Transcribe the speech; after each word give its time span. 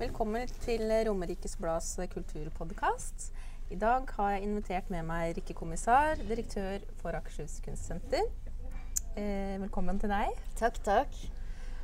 Velkommen 0.00 0.48
til 0.64 0.80
Romerikes 1.04 1.58
Blads 1.60 1.98
kulturpodkast. 2.08 3.26
I 3.68 3.76
dag 3.76 4.06
har 4.16 4.30
jeg 4.32 4.46
invitert 4.46 4.86
med 4.88 5.04
meg 5.04 5.34
Rikke 5.36 5.52
Kommissar, 5.58 6.14
direktør 6.24 6.86
for 7.02 7.12
Akershus 7.18 7.58
Kunstsenter. 7.60 8.24
Eh, 9.20 9.60
velkommen 9.60 10.00
til 10.00 10.08
deg. 10.08 10.38
Takk, 10.56 10.80
takk. 10.86 11.18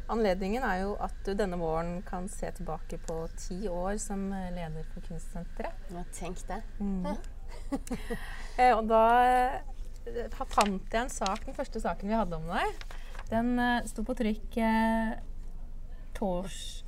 Anledningen 0.09 0.65
er 0.65 0.87
jo 0.87 0.95
at 1.05 1.13
du 1.29 1.35
denne 1.37 1.59
våren 1.61 1.99
kan 2.09 2.25
se 2.33 2.49
tilbake 2.57 2.97
på 3.05 3.19
ti 3.37 3.69
år 3.69 4.01
som 4.01 4.25
leder 4.33 4.89
for 4.95 5.05
Kunstsenteret. 5.11 5.93
Ja, 5.93 6.09
tenk 6.17 6.41
det. 6.49 6.63
Eh, 8.57 8.73
og 8.73 8.89
da 8.89 9.03
eh, 9.29 10.33
fant 10.49 10.89
jeg 10.89 11.03
en 11.03 11.13
sak, 11.13 11.45
den 11.45 11.55
første 11.55 11.85
saken 11.85 12.09
vi 12.09 12.17
hadde 12.17 12.41
om 12.41 12.49
deg. 12.49 12.85
Den 13.29 13.59
eh, 13.61 13.85
sto 13.93 14.09
på 14.09 14.17
trykk 14.17 14.57
eh, 14.65 15.13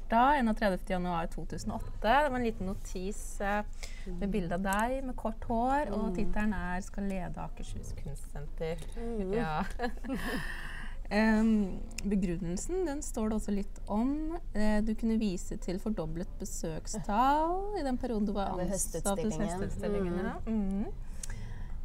torsdag 0.09 0.43
31.1.2008. 0.43 1.83
Det 2.03 2.31
var 2.31 2.37
en 2.37 2.45
liten 2.45 2.67
notis 2.67 3.41
eh, 3.41 3.65
med 4.07 4.31
bilde 4.31 4.55
av 4.55 4.63
deg 4.65 5.05
med 5.05 5.17
kort 5.17 5.45
hår, 5.45 5.91
og 5.93 6.15
tittelen 6.17 6.55
er 6.55 6.81
'Skal 6.81 7.05
lede 7.05 7.41
Akershus 7.41 7.93
Kunstsenter'. 7.93 8.81
Ja. 9.35 9.65
um, 11.41 11.79
begrunnelsen 12.05 12.87
den 12.87 13.03
står 13.03 13.29
det 13.29 13.37
også 13.37 13.53
litt 13.53 13.81
om. 13.87 14.39
Eh, 14.55 14.81
du 14.81 14.95
kunne 14.95 15.19
vise 15.19 15.57
til 15.57 15.79
fordoblet 15.79 16.29
besøkstall 16.39 17.77
i 17.81 17.85
den 17.85 17.99
perioden 17.99 18.27
du 18.27 18.33
var 18.33 18.57
ansatt 18.57 19.05
hos 19.05 19.37
høstutstillingen. 19.37 20.25
Ja. 20.25 20.39
Mhm. 20.47 20.87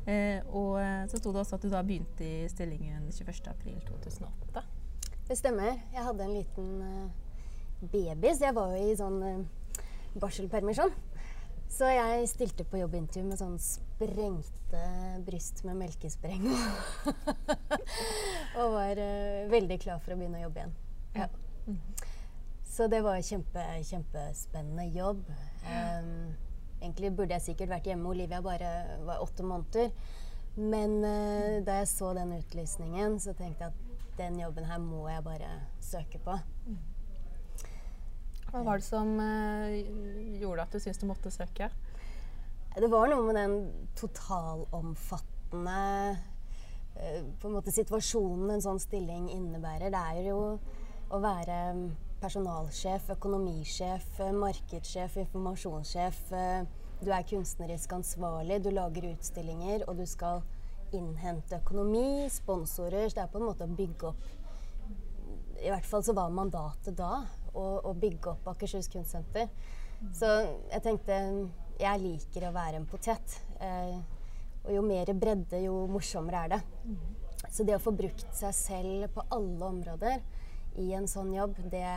Eh, 0.05 0.39
og 0.51 0.81
eh, 0.81 1.07
så 1.07 1.17
sto 1.17 1.31
det 1.31 1.39
også 1.39 1.55
at 1.55 1.63
du 1.63 1.69
da 1.69 1.81
begynte 1.81 2.23
i 2.23 2.47
stillingen 2.47 3.07
21.4.2008. 3.11 4.63
Det 5.27 5.37
stemmer. 5.37 5.79
Jeg 5.93 6.03
hadde 6.03 6.23
en 6.23 6.33
liten 6.33 6.81
eh, 6.81 7.22
baby, 7.91 8.31
så 8.33 8.47
jeg 8.47 8.55
var 8.57 8.73
jo 8.73 8.91
i 8.91 8.95
sånn 8.97 9.19
eh, 9.27 9.83
barselpermisjon. 10.21 10.93
Så 11.73 11.89
jeg 11.89 12.27
stilte 12.29 12.65
på 12.69 12.77
jobbintervju 12.77 13.25
med 13.25 13.39
sånn 13.39 13.55
sprengte 13.61 14.81
bryst 15.25 15.63
med 15.65 15.79
melkespreng. 15.79 16.45
og 18.59 18.67
var 18.75 19.01
uh, 19.01 19.49
veldig 19.49 19.79
klar 19.81 20.03
for 20.03 20.13
å 20.13 20.19
begynne 20.19 20.37
å 20.37 20.43
jobbe 20.43 20.61
igjen. 20.61 20.75
Ja. 21.17 21.27
Så 22.73 22.89
det 22.89 23.01
var 23.05 23.17
kjempe, 23.25 23.65
kjempespennende 23.89 24.85
jobb. 24.93 25.25
Um, 25.65 26.35
egentlig 26.77 27.13
burde 27.17 27.39
jeg 27.39 27.47
sikkert 27.49 27.73
vært 27.73 27.89
hjemme. 27.89 28.11
Olivia 28.13 28.43
bare 28.45 28.99
var 29.07 29.25
åtte 29.25 29.45
måneder. 29.45 29.89
Men 30.53 30.99
uh, 31.01 31.57
da 31.65 31.81
jeg 31.81 31.89
så 31.89 32.13
den 32.13 32.37
utlysningen, 32.37 33.17
så 33.23 33.33
tenkte 33.37 33.65
jeg 33.65 33.73
at 33.73 34.17
den 34.21 34.37
jobben 34.45 34.69
her 34.69 34.81
må 34.81 35.07
jeg 35.09 35.25
bare 35.25 35.55
søke 35.81 36.21
på. 36.21 36.37
Hva 38.53 38.61
var 38.61 38.77
det 38.77 38.85
som 38.85 39.15
eh, 39.17 39.79
gjorde 40.37 40.61
at 40.61 40.75
du 40.75 40.77
syntes 40.77 40.99
du 41.01 41.07
måtte 41.09 41.31
søke? 41.33 41.71
Det 42.77 42.89
var 42.91 43.09
noe 43.09 43.25
med 43.25 43.39
den 43.39 43.55
totalomfattende 43.97 45.77
eh, 46.93 47.25
på 47.41 47.49
en 47.49 47.55
måte 47.55 47.73
situasjonen 47.73 48.53
en 48.53 48.61
sånn 48.61 48.81
stilling 48.83 49.31
innebærer. 49.33 49.89
Det 49.89 50.03
er 50.13 50.29
jo 50.29 50.37
å 51.09 51.21
være 51.25 51.57
personalsjef, 52.21 53.09
økonomisjef, 53.17 54.05
eh, 54.21 54.37
markedssjef, 54.45 55.17
informasjonssjef. 55.25 56.23
eh, 56.37 56.63
Du 57.01 57.09
er 57.09 57.25
kunstnerisk 57.25 57.97
ansvarlig, 57.97 58.61
du 58.63 58.69
lager 58.69 59.09
utstillinger, 59.15 59.89
og 59.89 59.97
du 59.97 60.05
skal 60.05 60.45
innhente 60.93 61.57
økonomi, 61.57 62.29
sponsorer. 62.29 63.09
Så 63.09 63.17
det 63.17 63.23
er 63.25 63.33
på 63.33 63.41
en 63.41 63.49
måte 63.49 63.65
å 63.65 63.77
bygge 63.81 64.13
opp 64.13 64.21
I 65.57 65.73
hvert 65.73 65.89
fall 65.89 66.03
så 66.05 66.13
var 66.13 66.29
mandatet 66.29 66.95
da 67.01 67.25
å, 67.53 67.65
å 67.89 67.93
bygge 67.97 68.33
opp 68.33 68.49
Akershus 68.53 68.89
Kunstsenter. 68.91 69.49
Så 70.11 70.29
jeg 70.71 70.83
tenkte 70.83 71.17
jeg 71.79 72.01
liker 72.01 72.47
å 72.47 72.53
være 72.55 72.79
en 72.79 72.87
potet. 72.89 73.37
Eh, 73.63 73.97
og 74.63 74.71
jo 74.77 74.83
mer 74.85 75.09
bredde, 75.19 75.59
jo 75.65 75.83
morsommere 75.91 76.45
er 76.45 76.53
det. 76.55 76.61
Så 77.51 77.65
det 77.67 77.75
å 77.75 77.83
få 77.83 77.93
brukt 77.95 78.29
seg 78.35 78.55
selv 78.55 79.09
på 79.15 79.25
alle 79.35 79.67
områder 79.67 80.21
i 80.81 80.93
en 80.97 81.07
sånn 81.09 81.33
jobb, 81.35 81.57
det, 81.71 81.87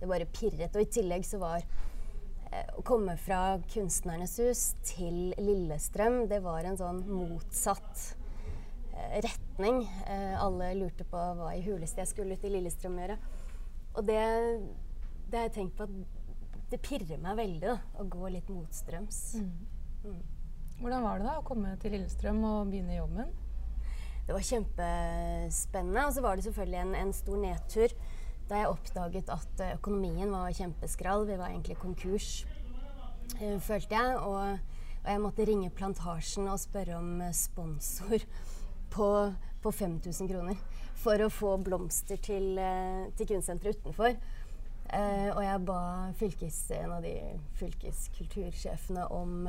det 0.00 0.08
bare 0.10 0.28
pirret. 0.28 0.74
Og 0.74 0.82
i 0.82 0.90
tillegg 0.96 1.24
så 1.26 1.40
var 1.42 1.62
eh, 1.62 2.74
å 2.74 2.82
komme 2.86 3.16
fra 3.20 3.60
Kunstnernes 3.70 4.36
hus 4.42 4.66
til 4.86 5.32
Lillestrøm, 5.38 6.24
det 6.30 6.42
var 6.44 6.66
en 6.66 6.80
sånn 6.80 7.04
motsatt 7.06 8.10
eh, 8.92 9.20
retning. 9.24 9.84
Eh, 10.10 10.34
alle 10.40 10.74
lurte 10.80 11.06
på 11.08 11.22
hva 11.38 11.54
i 11.54 11.64
huleste 11.64 12.02
jeg 12.02 12.12
skulle 12.12 12.38
i 12.40 12.54
Lillestrøm 12.56 12.98
gjøre. 13.00 13.18
Og 13.94 14.02
det, 14.08 14.20
det 15.30 15.38
har 15.38 15.48
jeg 15.48 15.56
tenkt 15.58 15.78
på 15.78 15.86
at 15.86 15.94
det 16.72 16.80
pirrer 16.82 17.20
meg 17.22 17.38
veldig 17.38 17.62
da, 17.68 17.78
å 18.00 18.06
gå 18.10 18.30
litt 18.34 18.50
motstrøms. 18.50 19.20
Hvordan 20.80 21.04
var 21.04 21.20
det 21.20 21.28
da 21.28 21.38
å 21.38 21.46
komme 21.46 21.76
til 21.80 21.94
Lillestrøm 21.94 22.40
og 22.48 22.72
begynne 22.72 22.96
jobben? 22.96 23.30
Det 24.26 24.34
var 24.34 24.46
kjempespennende. 24.48 26.06
Og 26.08 26.16
så 26.16 26.24
var 26.24 26.36
det 26.36 26.46
selvfølgelig 26.48 26.80
en, 26.80 26.94
en 26.98 27.14
stor 27.14 27.40
nedtur 27.40 27.96
da 28.48 28.60
jeg 28.60 28.72
oppdaget 28.72 29.30
at 29.32 29.62
eh, 29.64 29.76
økonomien 29.78 30.32
var 30.32 30.52
kjempeskrall. 30.52 31.24
Vi 31.28 31.38
var 31.40 31.52
egentlig 31.52 31.78
konkurs, 31.80 32.44
eh, 33.38 33.56
følte 33.62 33.96
jeg. 33.96 34.18
Og, 34.18 34.58
og 35.04 35.08
jeg 35.12 35.22
måtte 35.22 35.46
ringe 35.48 35.72
Plantasjen 35.72 36.50
og 36.52 36.60
spørre 36.60 36.98
om 36.98 37.22
eh, 37.24 37.32
sponsor 37.36 38.26
på, 38.94 39.08
på 39.62 39.72
5000 39.72 40.30
kroner 40.30 40.56
for 41.04 41.20
å 41.20 41.30
få 41.32 41.56
blomster 41.60 42.20
til, 42.22 42.54
eh, 42.58 43.10
til 43.18 43.28
kunstsenteret 43.32 43.82
utenfor. 43.82 44.16
Eh, 44.94 45.30
og 45.32 45.40
jeg 45.42 45.64
ba 45.66 45.80
fylkes, 46.20 46.58
en 46.78 46.92
av 46.96 47.02
de 47.02 47.14
fylkeskultursjefene 47.58 49.06
om 49.10 49.48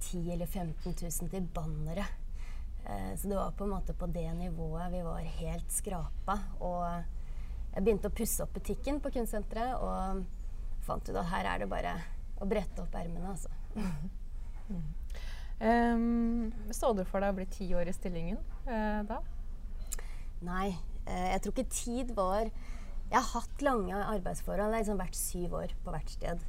10 0.00 0.32
eller 0.34 0.46
15 0.46 0.92
000 0.92 1.30
til 1.30 1.46
bannere. 1.54 2.06
Eh, 2.84 3.12
så 3.16 3.28
det 3.28 3.36
var 3.38 3.54
på 3.56 3.64
en 3.64 3.76
måte 3.76 3.94
på 3.96 4.08
det 4.12 4.26
nivået 4.40 4.92
vi 4.92 5.04
var 5.06 5.30
helt 5.38 5.72
skrapa. 5.72 6.38
Og 6.60 6.82
jeg 7.74 7.84
begynte 7.84 8.10
å 8.10 8.16
pusse 8.16 8.42
opp 8.44 8.56
butikken 8.58 9.00
på 9.00 9.14
kunstsenteret 9.14 9.78
og 9.78 10.26
fant 10.84 11.08
ut 11.08 11.16
at 11.16 11.30
her 11.30 11.48
er 11.54 11.62
det 11.62 11.70
bare 11.70 11.94
å 12.42 12.48
brette 12.50 12.82
opp 12.82 12.98
ermene, 12.98 13.36
altså. 13.36 13.48
Em, 15.62 16.50
så 16.74 16.90
du 16.96 17.04
for 17.06 17.22
deg 17.22 17.30
å 17.30 17.36
bli 17.36 17.46
ti 17.52 17.68
år 17.78 17.86
i 17.88 17.94
stillingen 17.94 18.40
uh, 18.66 19.04
da? 19.06 19.20
Nei, 20.44 20.74
Uh, 21.04 21.28
jeg 21.34 21.40
tror 21.42 21.52
ikke 21.52 21.70
tid 21.70 22.12
var 22.16 22.48
Jeg 22.48 23.20
har 23.20 23.26
hatt 23.34 23.62
lange 23.62 23.96
arbeidsforhold. 23.96 24.70
Det 24.70 24.72
har 24.72 24.80
liksom 24.80 25.00
vært 25.00 25.18
syv 25.18 25.56
år 25.60 25.74
på 25.84 25.92
hvert 25.92 26.12
sted. 26.14 26.44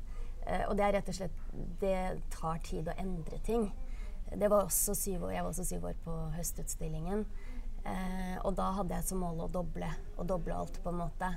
Uh, 0.46 0.64
og 0.70 0.78
det 0.78 0.86
er 0.86 0.96
rett 0.96 1.10
og 1.12 1.18
slett 1.18 1.42
Det 1.82 1.98
tar 2.34 2.62
tid 2.64 2.88
å 2.88 2.96
endre 3.02 3.40
ting. 3.44 3.68
Det 4.32 4.50
var 4.50 4.66
også 4.66 4.96
syv 4.98 5.28
år, 5.28 5.36
jeg 5.36 5.44
var 5.44 5.52
også 5.52 5.68
syv 5.68 5.84
år 5.92 6.00
på 6.04 6.14
Høstutstillingen. 6.34 7.28
Og 8.42 8.56
da 8.58 8.72
hadde 8.74 8.98
jeg 8.98 9.06
som 9.06 9.20
mål 9.22 9.44
å 9.46 9.48
doble, 9.54 9.86
å 10.18 10.24
doble 10.26 10.56
alt, 10.58 10.80
på 10.82 10.90
en 10.90 10.98
måte. 11.04 11.28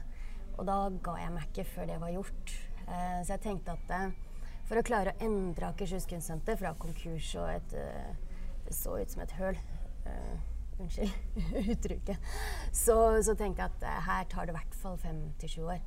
Og 0.54 0.64
da 0.64 0.78
ga 1.04 1.18
jeg 1.20 1.34
meg 1.34 1.50
ikke 1.50 1.66
før 1.68 1.90
det 1.90 1.98
var 2.00 2.14
gjort. 2.14 2.54
Så 2.86 3.34
jeg 3.34 3.42
tenkte 3.44 3.74
at 3.76 3.92
for 4.68 4.78
å 4.78 4.84
klare 4.84 5.14
å 5.14 5.24
endre 5.24 5.70
Akershus 5.70 6.06
Kunstsenter 6.08 6.58
fra 6.60 6.74
konkurs 6.80 7.32
og 7.40 7.48
et 7.54 7.76
eh, 7.80 8.14
Det 8.68 8.76
så 8.76 8.98
ut 9.00 9.10
som 9.10 9.22
et 9.24 9.32
høl. 9.38 9.56
Uh, 10.04 10.34
unnskyld 10.78 11.12
uttrykket. 11.72 12.32
Så, 12.72 12.96
så 13.24 13.34
tenkte 13.34 13.64
jeg 13.64 13.72
at 13.72 13.86
eh, 13.88 14.02
her 14.08 14.26
tar 14.28 14.46
det 14.46 14.52
i 14.52 14.58
hvert 14.58 14.76
fall 14.82 14.98
fem 15.00 15.22
til 15.40 15.54
sju 15.54 15.62
år 15.72 15.80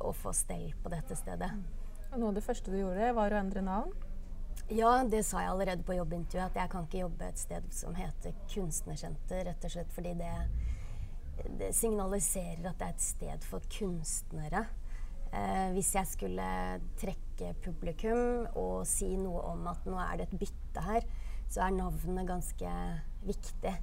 å 0.00 0.12
få 0.14 0.32
stell 0.36 0.70
på 0.82 0.92
dette 0.92 1.16
stedet. 1.18 1.50
Og 2.10 2.16
noe 2.18 2.32
av 2.32 2.38
det 2.38 2.44
første 2.46 2.72
du 2.72 2.78
gjorde, 2.78 3.12
var 3.14 3.34
å 3.34 3.40
endre 3.40 3.62
navn. 3.66 3.92
Ja, 4.70 4.92
det 5.06 5.24
sa 5.26 5.42
jeg 5.42 5.50
allerede 5.50 5.86
på 5.86 5.96
jobbintervjuet, 5.96 6.50
at 6.52 6.58
jeg 6.60 6.70
kan 6.72 6.86
ikke 6.86 7.02
jobbe 7.02 7.26
et 7.26 7.40
sted 7.42 7.64
som 7.74 7.94
heter 7.98 8.34
Kunstnersenter, 8.52 9.44
rett 9.48 9.66
og 9.66 9.72
slett 9.74 9.94
fordi 9.94 10.12
det, 10.18 10.34
det 11.58 11.72
signaliserer 11.74 12.70
at 12.70 12.78
det 12.78 12.86
er 12.86 12.94
et 12.94 13.04
sted 13.04 13.46
for 13.50 13.66
kunstnere. 13.78 14.68
Eh, 15.30 15.68
hvis 15.76 15.92
jeg 15.94 16.08
skulle 16.10 16.46
trekke 16.98 17.52
publikum 17.62 18.48
og 18.58 18.82
si 18.88 19.12
noe 19.14 19.44
om 19.52 19.68
at 19.70 19.86
nå 19.86 19.98
er 20.02 20.18
det 20.18 20.26
et 20.26 20.40
bytte 20.42 20.82
her, 20.82 21.06
så 21.50 21.66
er 21.66 21.76
navnet 21.76 22.26
ganske 22.26 22.72
viktig. 23.26 23.74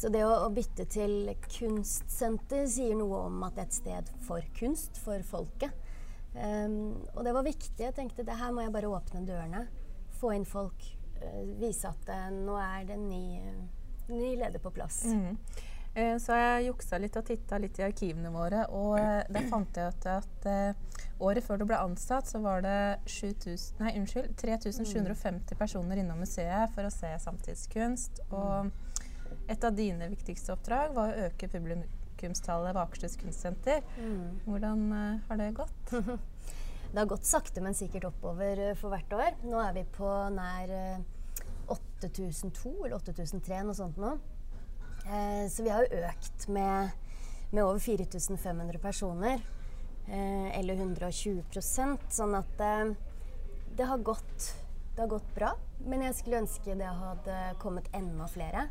Så 0.00 0.08
det 0.12 0.22
å, 0.24 0.32
å 0.46 0.48
bytte 0.56 0.86
til 0.88 1.34
kunstsenter 1.44 2.64
sier 2.72 2.96
noe 2.96 3.26
om 3.26 3.42
at 3.44 3.58
det 3.58 3.62
er 3.62 3.68
et 3.68 3.76
sted 3.76 4.12
for 4.24 4.46
kunst, 4.56 5.00
for 5.04 5.20
folket. 5.28 5.76
Um, 6.32 7.02
og 7.16 7.24
det 7.26 7.34
var 7.36 7.44
viktig. 7.44 7.82
Jeg 7.82 7.96
tenkte 7.96 8.24
det 8.24 8.38
her 8.38 8.54
må 8.54 8.64
jeg 8.64 8.72
bare 8.72 8.88
åpne 8.88 9.26
dørene. 9.28 9.66
Få 10.20 10.32
inn 10.36 10.48
folk. 10.48 10.86
Uh, 11.20 11.42
vise 11.60 11.90
at 11.90 12.08
uh, 12.08 12.30
nå 12.32 12.56
er 12.56 12.88
det 12.88 12.96
en 12.96 13.08
ny, 13.10 13.24
uh, 13.44 14.14
ny 14.14 14.32
leder 14.40 14.62
på 14.62 14.72
plass. 14.72 15.02
Mm. 15.10 15.36
Eh, 15.94 16.16
så 16.22 16.36
jeg 16.38 16.68
juksa 16.68 17.00
litt 17.02 17.16
og 17.18 17.26
titta 17.26 17.58
litt 17.58 17.78
i 17.80 17.82
arkivene 17.82 18.30
våre, 18.30 18.62
og 18.70 18.94
eh, 19.00 19.24
der 19.32 19.48
fant 19.50 19.74
jeg 19.74 19.90
ut 19.90 20.06
at 20.12 20.46
eh, 20.46 21.00
året 21.18 21.42
før 21.42 21.58
du 21.58 21.66
ble 21.66 21.80
ansatt, 21.82 22.30
så 22.30 22.38
var 22.44 22.62
det 22.62 22.76
7000, 23.10 23.80
nei, 23.82 23.96
unnskyld, 23.98 24.36
3750 24.38 25.58
personer 25.58 26.02
innom 26.02 26.22
museet 26.22 26.70
for 26.76 26.86
å 26.86 26.94
se 26.94 27.10
samtidskunst. 27.24 28.22
Og 28.30 28.70
et 29.50 29.66
av 29.66 29.74
dine 29.74 30.06
viktigste 30.12 30.54
oppdrag 30.54 30.94
var 30.94 31.10
å 31.10 31.26
øke 31.26 31.50
publikumstallet 31.50 32.70
ved 32.70 32.82
Akershus 32.84 33.18
kunstsenter. 33.18 33.82
Mm. 33.98 34.42
Hvordan 34.46 34.84
uh, 34.94 35.22
har 35.26 35.40
det 35.42 35.52
gått? 35.58 35.94
det 36.92 36.98
har 36.98 37.10
gått 37.10 37.26
sakte, 37.26 37.62
men 37.64 37.74
sikkert 37.74 38.06
oppover 38.12 38.62
uh, 38.70 38.74
for 38.78 38.94
hvert 38.94 39.14
år. 39.18 39.40
Nå 39.42 39.58
er 39.62 39.74
vi 39.74 39.86
på 39.98 40.10
nær 40.34 40.70
uh, 40.70 41.72
8002 41.74 42.76
eller 42.76 42.98
8003, 43.00 43.64
noe 43.66 43.78
sånt 43.78 43.98
nå. 43.98 44.14
Så 45.50 45.64
vi 45.64 45.72
har 45.72 45.86
jo 45.86 46.02
økt 46.04 46.46
med, 46.52 46.90
med 47.50 47.64
over 47.64 47.78
4500 47.82 48.78
personer. 48.82 49.40
eller 50.10 50.74
120% 50.74 52.08
sånn 52.10 52.34
at 52.34 52.62
det 53.76 53.86
har, 53.86 53.98
gått, 54.02 54.46
det 54.96 55.04
har 55.04 55.10
gått 55.12 55.34
bra. 55.34 55.52
Men 55.86 56.02
jeg 56.02 56.16
skulle 56.18 56.40
ønske 56.42 56.74
det 56.76 56.88
hadde 56.88 57.36
kommet 57.62 57.88
enda 57.96 58.26
flere. 58.28 58.66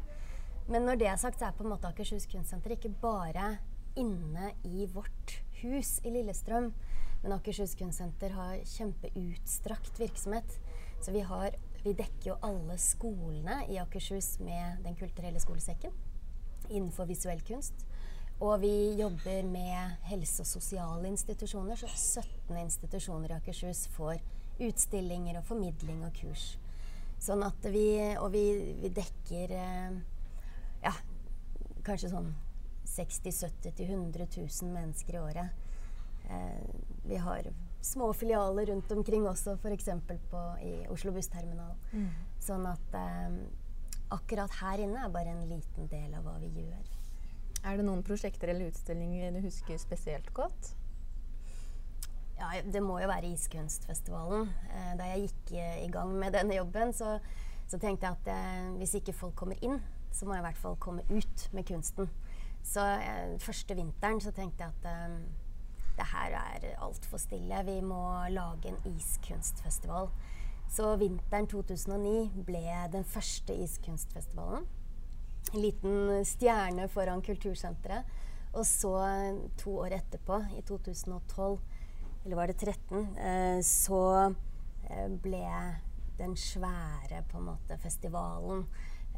Men 0.69 0.85
når 0.85 0.99
det 1.01 1.07
er 1.09 1.17
sagt, 1.17 1.39
så 1.39 1.47
er 1.47 1.55
på 1.57 1.65
en 1.65 1.71
måte 1.71 1.89
Akershus 1.89 2.27
kunstsenter 2.29 2.75
ikke 2.75 2.91
bare 3.01 3.55
inne 3.97 4.51
i 4.67 4.85
vårt 4.91 5.39
hus 5.63 5.97
i 6.05 6.11
Lillestrøm. 6.13 6.69
Men 7.23 7.35
Akershus 7.35 7.73
kunstsenter 7.79 8.35
har 8.37 8.59
kjempeutstrakt 8.75 9.97
virksomhet. 9.99 10.59
Så 11.01 11.15
vi, 11.15 11.23
har, 11.25 11.55
vi 11.81 11.95
dekker 11.97 12.33
jo 12.33 12.37
alle 12.45 12.77
skolene 12.81 13.63
i 13.71 13.79
Akershus 13.81 14.35
med 14.43 14.83
Den 14.85 14.99
kulturelle 14.99 15.41
skolesekken 15.41 15.95
innenfor 16.69 17.09
visuell 17.09 17.41
kunst. 17.47 17.85
Og 18.39 18.61
vi 18.61 18.95
jobber 18.95 19.43
med 19.43 19.97
helse- 20.07 20.45
og 20.45 20.47
sosiale 20.47 21.07
institusjoner, 21.09 21.75
så 21.75 21.87
17 21.87 22.57
institusjoner 22.61 23.33
i 23.33 23.35
Akershus 23.35 23.87
får 23.97 24.21
utstillinger 24.63 25.39
og 25.39 25.47
formidling 25.47 26.05
og 26.07 26.13
kurs. 26.15 26.53
Sånn 27.19 27.43
at 27.43 27.65
vi, 27.67 27.87
og 28.15 28.31
vi, 28.31 28.43
vi 28.79 28.91
dekker 28.95 29.51
eh, 29.51 29.97
ja, 30.85 30.93
kanskje 31.83 32.13
sånn 32.13 32.29
60 32.87 33.35
70 33.43 33.83
100 33.89 34.27
000 34.37 34.71
mennesker 34.71 35.17
i 35.17 35.19
året. 35.19 35.67
Eh, 36.29 36.63
vi 37.11 37.19
har 37.19 37.51
små 37.81 38.13
filialer 38.13 38.65
rundt 38.71 38.91
omkring 38.91 39.27
også, 39.27 39.57
f.eks. 39.59 39.89
i 40.63 40.73
Oslo 40.87 41.11
bussterminal. 41.15 41.75
Mm. 41.91 42.09
Sånn 42.43 42.65
at 42.71 42.95
eh, 42.95 43.35
akkurat 44.13 44.53
her 44.61 44.83
inne 44.83 45.03
er 45.05 45.13
bare 45.13 45.33
en 45.33 45.45
liten 45.49 45.89
del 45.91 46.13
av 46.17 46.25
hva 46.25 46.37
vi 46.41 46.49
gjør. 46.63 46.95
Er 47.67 47.77
det 47.77 47.85
noen 47.87 48.03
prosjekter 48.07 48.51
eller 48.53 48.71
utstillinger 48.71 49.35
du 49.35 49.41
husker 49.43 49.79
spesielt 49.81 50.31
godt? 50.33 50.73
Ja, 52.39 52.53
det 52.63 52.79
må 52.83 53.01
jo 53.01 53.09
være 53.11 53.33
Iskunstfestivalen. 53.33 54.47
Eh, 54.71 54.91
da 54.99 55.09
jeg 55.11 55.27
gikk 55.27 55.53
i 55.59 55.89
gang 55.91 56.13
med 56.15 56.37
denne 56.37 56.55
jobben, 56.55 56.93
så, 56.95 57.17
så 57.67 57.79
tenkte 57.81 58.07
jeg 58.07 58.15
at 58.21 58.31
eh, 58.31 58.69
hvis 58.79 58.95
ikke 59.01 59.17
folk 59.17 59.35
kommer 59.41 59.59
inn, 59.65 59.81
så 60.15 60.25
må 60.25 60.37
jeg 60.37 60.45
i 60.45 60.47
hvert 60.47 60.61
fall 60.61 60.79
komme 60.79 61.03
ut 61.11 61.49
med 61.51 61.67
kunsten. 61.67 62.07
Så 62.63 62.85
eh, 62.85 63.35
første 63.43 63.75
vinteren 63.75 64.21
så 64.23 64.31
tenkte 64.35 64.63
jeg 64.63 64.73
at 64.79 64.89
eh, 64.89 65.19
det 65.99 66.07
her 66.13 66.35
er 66.39 66.67
altfor 66.79 67.19
stille. 67.19 67.63
Vi 67.67 67.79
må 67.83 68.01
lage 68.31 68.71
en 68.71 68.79
iskunstfestival. 68.95 70.09
Så 70.69 70.91
vinteren 71.01 71.47
2009 71.49 72.43
ble 72.45 72.61
den 72.93 73.05
første 73.07 73.55
iskunstfestivalen. 73.57 74.67
En 75.53 75.63
liten 75.63 76.25
stjerne 76.29 76.85
foran 76.93 77.23
Kultursenteret. 77.25 78.05
Og 78.53 78.65
så 78.65 78.93
to 79.61 79.75
år 79.83 79.93
etterpå, 79.99 80.39
i 80.57 80.61
2012, 80.65 81.59
eller 82.25 82.35
var 82.35 82.49
det 82.49 82.57
13, 82.57 83.03
eh, 83.17 83.59
så 83.65 84.01
eh, 84.89 85.09
ble 85.21 85.43
den 86.17 86.33
svære 86.37 87.21
på 87.29 87.37
en 87.37 87.45
måte 87.51 87.77
festivalen 87.79 88.65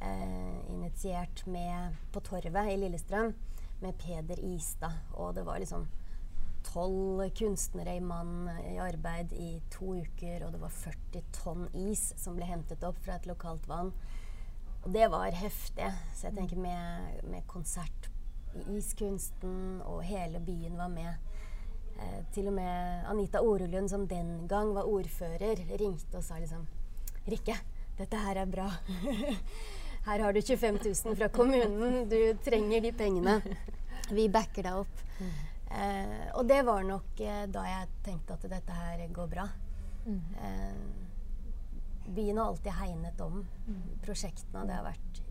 eh, 0.01 0.57
initiert 0.74 1.45
med, 1.47 1.95
på 2.12 2.19
Torvet 2.27 2.74
i 2.74 2.75
Lillestrøm 2.81 3.31
med 3.81 3.97
Peder 4.04 4.44
Istad. 4.51 5.00
Og 5.15 5.36
det 5.36 5.45
var 5.47 5.63
liksom 5.63 5.88
tolv 6.71 7.23
kunstnere 7.35 7.95
i 7.97 8.03
mann 8.03 8.50
i 8.69 8.77
arbeid 8.79 9.33
i 9.33 9.51
to 9.73 9.95
uker, 10.01 10.45
og 10.45 10.53
det 10.53 10.62
var 10.62 10.73
40 10.73 11.25
tonn 11.35 11.68
is 11.89 12.12
som 12.19 12.38
ble 12.38 12.47
hentet 12.47 12.83
opp 12.88 13.00
fra 13.03 13.18
et 13.19 13.27
lokalt 13.29 13.68
vann. 13.69 13.91
Og 14.81 14.89
det 14.95 15.09
var 15.13 15.35
heftig. 15.38 15.91
Så 16.15 16.29
jeg 16.29 16.38
tenker 16.39 16.62
med, 16.62 17.21
med 17.29 17.45
konsert 17.50 18.09
i 18.56 18.63
iskunsten, 18.77 19.81
og 19.85 20.03
hele 20.07 20.41
byen 20.44 20.79
var 20.79 20.89
med. 20.91 21.13
Eh, 22.01 22.23
til 22.33 22.50
og 22.50 22.56
med 22.57 23.06
Anita 23.12 23.44
Orolund, 23.45 23.89
som 23.89 24.07
den 24.07 24.47
gang 24.50 24.73
var 24.75 24.89
ordfører, 24.89 25.62
ringte 25.79 26.18
og 26.18 26.25
sa 26.25 26.39
liksom 26.41 26.65
Rikke, 27.29 27.53
dette 28.00 28.18
her 28.18 28.41
er 28.41 28.50
bra. 28.50 28.71
Her 30.07 30.23
har 30.23 30.33
du 30.33 30.41
25 30.41 30.79
000 30.81 31.15
fra 31.19 31.27
kommunen, 31.29 32.07
du 32.09 32.33
trenger 32.41 32.81
de 32.81 32.91
pengene. 32.91 33.35
Vi 34.18 34.25
backer 34.33 34.65
deg 34.65 34.79
opp. 34.81 35.03
Eh, 35.71 36.27
og 36.35 36.47
det 36.50 36.62
var 36.68 36.83
nok 36.83 37.21
eh, 37.23 37.45
da 37.51 37.63
jeg 37.68 37.91
tenkte 38.06 38.35
at 38.35 38.47
dette 38.51 38.75
her 38.75 39.06
går 39.15 39.31
bra. 39.31 39.47
Eh, 40.07 40.81
byen 42.12 42.41
har 42.41 42.51
alltid 42.51 42.71
hegnet 42.81 43.21
om 43.23 43.44
prosjektene, 44.03 44.63
og 44.63 44.68
det 44.68 44.77
har 44.79 44.88
vært 44.89 45.21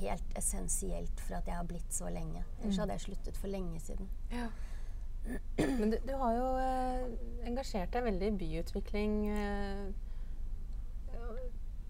helt 0.00 0.36
essensielt 0.38 1.20
for 1.20 1.36
at 1.40 1.48
jeg 1.48 1.58
har 1.58 1.68
blitt 1.68 1.92
så 1.92 2.08
lenge. 2.12 2.44
Ellers 2.60 2.78
hadde 2.80 2.96
jeg 2.96 3.06
sluttet 3.08 3.40
for 3.40 3.52
lenge 3.52 3.80
siden. 3.82 4.08
Ja. 4.32 4.48
Men 5.58 5.90
du, 5.92 5.98
du, 6.06 6.14
har 6.16 6.36
jo 6.36 6.46
eh, 6.62 7.02
engasjert 7.50 7.92
deg 7.92 8.06
veldig 8.06 8.30
i 8.30 8.38
byutvikling. 8.40 9.18
Eh, 9.34 9.90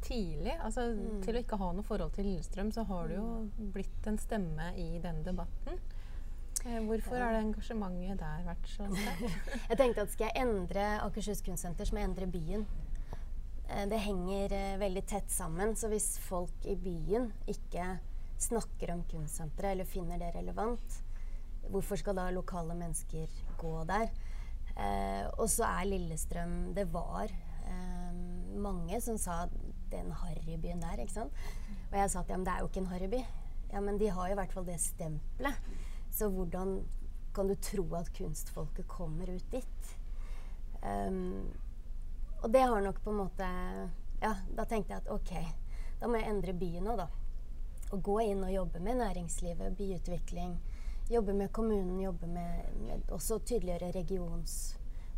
tidlig. 0.00 0.56
Altså, 0.64 0.88
mm. 0.96 1.20
Til 1.24 1.36
å 1.36 1.42
ikke 1.44 1.60
ha 1.60 1.70
noe 1.76 1.86
forhold 1.86 2.14
til 2.16 2.26
Lillestrøm, 2.26 2.72
så 2.74 2.84
har 2.88 3.10
du 3.10 3.16
jo 3.18 3.28
blitt 3.74 4.06
en 4.10 4.18
stemme 4.18 4.72
i 4.80 4.88
den 5.02 5.22
debatten. 5.26 5.78
Eh, 6.66 6.80
hvorfor 6.84 7.16
har 7.16 7.32
det 7.32 7.40
engasjementet 7.46 8.20
der 8.20 8.44
vært 8.44 8.66
så 8.68 8.86
sterkt? 8.92 9.50
jeg 9.70 9.78
tenkte 9.80 10.04
at 10.04 10.12
skal 10.12 10.28
jeg 10.28 10.44
endre 10.44 10.86
Akershus 11.06 11.40
kunstsenter, 11.46 11.88
så 11.88 11.96
må 11.96 12.02
jeg 12.02 12.10
endre 12.10 12.29
byen. 12.31 12.67
Eh, 13.70 13.86
det 13.88 14.00
henger 14.05 14.52
eh, 14.56 14.79
veldig 14.81 15.05
tett 15.08 15.32
sammen. 15.32 15.72
Så 15.76 15.88
hvis 15.93 16.12
folk 16.26 16.69
i 16.69 16.76
byen 16.76 17.31
ikke 17.48 17.94
snakker 18.40 18.93
om 18.94 19.05
kunstsenteret 19.08 19.72
eller 19.72 19.88
finner 19.88 20.20
det 20.20 20.34
relevant, 20.36 21.00
hvorfor 21.70 22.00
skal 22.00 22.19
da 22.19 22.29
lokale 22.34 22.76
mennesker 22.76 23.40
gå 23.60 23.74
der? 23.88 24.10
Eh, 24.76 25.26
og 25.40 25.48
så 25.50 25.67
er 25.67 25.88
Lillestrøm 25.88 26.72
Det 26.76 26.86
var 26.93 27.26
eh, 27.26 28.12
mange 28.60 29.00
som 29.02 29.19
sa 29.19 29.43
den 29.90 30.12
harrybyen 30.12 30.82
der, 30.82 31.00
ikke 31.00 31.17
sant. 31.22 31.44
Og 31.90 31.96
jeg 31.98 32.12
sa 32.12 32.20
at 32.20 32.31
ja, 32.31 32.36
men 32.36 32.46
det 32.46 32.52
er 32.52 32.62
jo 32.62 32.69
ikke 32.69 32.84
en 32.84 32.93
harryby. 32.93 33.22
Ja, 33.70 33.81
men 33.81 33.98
de 33.98 34.10
har 34.10 34.29
jo 34.29 34.36
i 34.36 34.38
hvert 34.43 34.52
fall 34.52 34.67
det 34.67 34.76
stempelet. 34.82 35.56
Så 36.10 36.29
hvordan 36.29 36.81
kan 37.34 37.48
du 37.48 37.55
tro 37.55 37.84
at 37.94 38.12
kunstfolket 38.17 38.88
kommer 38.88 39.31
ut 39.31 39.50
dit? 39.50 39.96
Um, 40.82 41.50
og 42.43 42.50
det 42.52 42.64
har 42.64 42.81
nok 42.81 43.02
på 43.05 43.12
en 43.12 43.20
måte 43.20 43.48
Ja, 44.20 44.34
da 44.56 44.64
tenkte 44.69 44.94
jeg 44.94 45.02
at 45.02 45.10
ok, 45.12 45.32
da 46.00 46.08
må 46.08 46.20
jeg 46.20 46.29
endre 46.29 46.52
byen 46.56 46.84
nå, 46.84 46.96
da. 46.96 47.06
Og 47.90 48.02
gå 48.05 48.19
inn 48.20 48.43
og 48.44 48.52
jobbe 48.52 48.82
med 48.84 49.00
næringslivet, 49.00 49.76
byutvikling. 49.79 50.58
Jobbe 51.10 51.32
med 51.34 51.52
kommunen, 51.52 52.00
jobbe 52.00 52.29
med, 52.29 52.69
med 52.84 53.14
også 53.17 53.40
tydeliggjøre 53.40 53.94
regions 53.96 54.58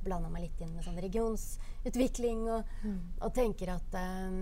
blanda 0.02 0.30
meg 0.32 0.48
litt 0.48 0.62
inn 0.62 0.74
med 0.74 0.84
sånn 0.86 1.00
regionsutvikling 1.02 2.42
og, 2.50 2.70
mm. 2.82 2.98
og 3.22 3.34
tenker 3.36 3.74
at 3.76 3.96
um, 3.98 4.40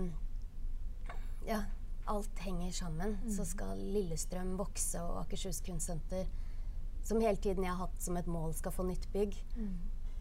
ja, 1.47 1.61
alt 2.05 2.39
henger 2.39 2.71
sammen. 2.71 3.17
Mm. 3.23 3.31
Så 3.35 3.45
skal 3.45 3.79
Lillestrøm 3.93 4.55
vokse, 4.59 5.01
og 5.03 5.21
Akershus 5.23 5.61
kunstsenter, 5.65 6.27
som 7.03 7.21
hele 7.21 7.37
tiden 7.41 7.65
jeg 7.65 7.73
har 7.73 7.87
hatt 7.87 8.03
som 8.03 8.17
et 8.17 8.29
mål, 8.29 8.53
skal 8.57 8.75
få 8.75 8.85
nytt 8.87 9.07
bygg. 9.13 9.37
Mm. 9.55 9.73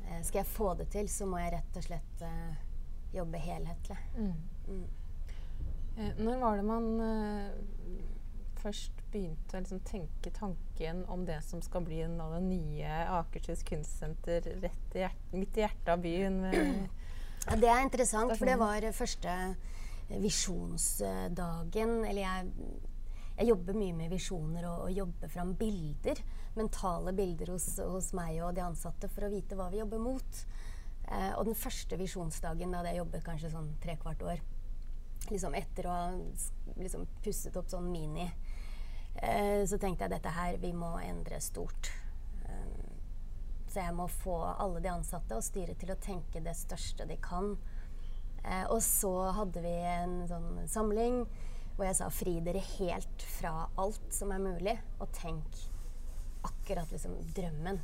Eh, 0.07 0.23
skal 0.25 0.43
jeg 0.43 0.53
få 0.53 0.75
det 0.75 0.91
til, 0.95 1.09
så 1.09 1.29
må 1.29 1.41
jeg 1.43 1.55
rett 1.57 1.77
og 1.77 1.87
slett 1.87 2.25
eh, 2.27 2.63
jobbe 3.15 3.43
helhetlig. 3.43 3.99
Mm. 4.17 4.33
Mm. 4.69 4.89
Eh, 5.97 6.17
når 6.19 6.41
var 6.41 6.57
det 6.57 6.65
man 6.65 6.89
eh, 7.05 8.01
først 8.61 9.05
begynte 9.11 9.57
å 9.57 9.63
liksom 9.65 9.81
tenke 9.89 10.31
tanken 10.37 11.03
om 11.11 11.25
det 11.27 11.41
som 11.43 11.63
skal 11.65 11.83
bli 11.83 12.05
nå 12.07 12.29
det 12.37 12.43
nye 12.47 13.01
Akershus 13.17 13.65
kunstsenter 13.67 14.47
rett 14.63 14.97
i 14.97 15.03
hjert, 15.03 15.33
midt 15.35 15.59
i 15.59 15.65
hjertet 15.65 15.93
av 15.97 16.05
byen? 16.05 16.43
Ja, 17.49 17.57
det 17.57 17.71
er 17.73 17.83
interessant, 17.83 18.37
for 18.37 18.47
det 18.47 18.59
var 18.61 18.85
første 18.93 19.35
visjonsdagen. 20.19 22.05
Eller 22.05 22.23
jeg, 22.23 22.53
jeg 23.39 23.51
jobber 23.53 23.79
mye 23.79 23.97
med 23.97 24.13
visjoner 24.13 24.67
og, 24.69 24.87
og 24.89 24.97
jobber 24.97 25.33
fram 25.33 25.55
bilder. 25.59 26.23
Mentale 26.59 27.15
bilder 27.17 27.55
hos, 27.55 27.69
hos, 27.79 28.13
meg 28.19 28.41
og 28.43 28.55
de 28.57 28.65
ansatte 28.65 29.11
for 29.13 29.27
å 29.27 29.33
vite 29.33 29.59
hva 29.59 29.71
vi 29.73 29.83
jobber 29.83 30.03
mot. 30.03 30.45
Eh, 31.11 31.33
og 31.37 31.45
den 31.49 31.59
første 31.59 31.99
visjonsdagen, 32.01 32.71
da 32.71 32.81
hadde 32.81 32.95
jeg 32.95 33.03
jobbet 33.03 33.27
kanskje 33.27 33.53
sånn 33.55 33.71
trekvart 33.83 34.23
år, 34.27 34.43
liksom 35.31 35.57
etter 35.59 35.89
å 35.89 35.95
ha 35.95 36.11
liksom 36.79 37.07
pusset 37.25 37.57
opp 37.59 37.71
sånn 37.71 37.89
mini, 37.91 38.29
eh, 39.17 39.63
så 39.67 39.79
tenkte 39.79 40.07
jeg 40.07 40.15
dette 40.15 40.35
her, 40.37 40.59
vi 40.63 40.73
må 40.77 40.93
endre 41.03 41.41
stort. 41.43 41.91
Eh, 42.45 42.91
så 43.71 43.85
jeg 43.85 43.95
må 43.95 44.09
få 44.11 44.37
alle 44.51 44.83
de 44.83 44.91
ansatte 44.91 45.37
og 45.39 45.47
styret 45.47 45.79
til 45.79 45.93
å 45.95 45.99
tenke 46.03 46.43
det 46.43 46.57
største 46.59 47.07
de 47.07 47.19
kan. 47.23 47.55
Eh, 48.45 48.65
og 48.71 48.83
så 48.83 49.13
hadde 49.37 49.63
vi 49.65 49.75
en 49.93 50.21
sånn 50.31 50.51
samling 50.71 51.23
hvor 51.77 51.89
jeg 51.89 51.97
sa 51.97 52.11
fri 52.13 52.35
dere 52.45 52.61
helt 52.77 53.23
fra 53.39 53.53
alt 53.81 54.13
som 54.13 54.33
er 54.35 54.43
mulig, 54.43 54.75
og 55.01 55.13
tenk 55.17 55.61
akkurat 56.45 56.91
liksom 56.93 57.15
drømmen. 57.37 57.81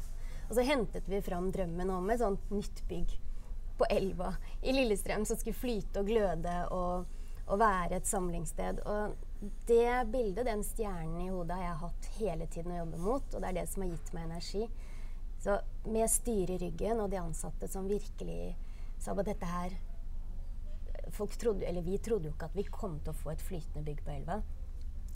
Og 0.48 0.56
så 0.56 0.64
hentet 0.66 1.08
vi 1.08 1.22
fram 1.24 1.48
drømmen 1.52 1.90
om 1.90 2.10
et 2.10 2.20
sånt 2.20 2.50
nytt 2.52 2.82
bygg 2.88 3.14
på 3.76 3.88
elva 3.92 4.34
i 4.62 4.72
Lillestrøm 4.72 5.24
som 5.28 5.38
skulle 5.40 5.58
flyte 5.58 6.00
og 6.00 6.10
gløde 6.10 6.54
og, 6.72 7.08
og 7.46 7.60
være 7.60 7.98
et 7.98 8.08
samlingssted. 8.08 8.80
Og 8.84 9.16
det 9.68 10.06
bildet, 10.12 10.46
den 10.48 10.64
stjernen 10.64 11.24
i 11.24 11.30
hodet, 11.32 11.56
har 11.58 11.66
jeg 11.66 11.80
hatt 11.82 12.10
hele 12.20 12.46
tiden 12.52 12.72
å 12.72 12.78
jobbe 12.82 13.02
mot, 13.02 13.26
og 13.34 13.42
det 13.42 13.50
er 13.50 13.58
det 13.58 13.66
som 13.72 13.84
har 13.84 13.90
gitt 13.92 14.14
meg 14.16 14.28
energi. 14.30 14.68
Så 15.44 15.58
med 15.84 16.10
styret 16.10 16.56
i 16.56 16.62
ryggen 16.66 17.02
og 17.02 17.10
de 17.12 17.20
ansatte 17.20 17.68
som 17.70 17.88
virkelig 17.90 18.54
sa 19.02 19.12
at 19.12 19.28
dette 19.28 19.50
her 19.50 19.74
folk 21.14 21.36
trodde, 21.38 21.66
eller 21.66 21.82
Vi 21.82 21.98
trodde 21.98 22.28
jo 22.28 22.34
ikke 22.34 22.50
at 22.50 22.56
vi 22.56 22.66
kom 22.70 22.98
til 23.00 23.12
å 23.12 23.18
få 23.18 23.32
et 23.32 23.42
flytende 23.42 23.84
bygg 23.86 24.02
på 24.04 24.14
elva, 24.14 24.40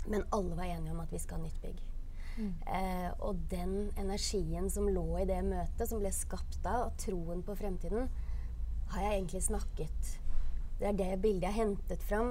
men 0.06 0.24
alle 0.32 0.56
var 0.56 0.70
enige 0.70 0.94
om 0.94 1.00
at 1.02 1.12
vi 1.12 1.20
skal 1.20 1.40
ha 1.40 1.44
nytt 1.44 1.60
bygg. 1.62 1.80
Mm. 2.38 2.52
Eh, 2.66 3.10
og 3.26 3.40
den 3.50 3.90
energien 3.98 4.70
som 4.70 4.88
lå 4.88 5.06
i 5.20 5.26
det 5.28 5.40
møtet, 5.44 5.88
som 5.88 6.00
ble 6.00 6.12
skapt 6.14 6.60
da, 6.64 6.86
og 6.86 6.96
troen 7.00 7.42
på 7.44 7.56
fremtiden, 7.58 8.08
har 8.90 9.04
jeg 9.04 9.18
egentlig 9.20 9.42
snakket 9.44 10.08
Det 10.80 10.88
er 10.88 10.96
det 10.98 11.20
bildet 11.22 11.44
jeg 11.44 11.52
har 11.52 11.60
hentet 11.60 12.02
fram 12.02 12.30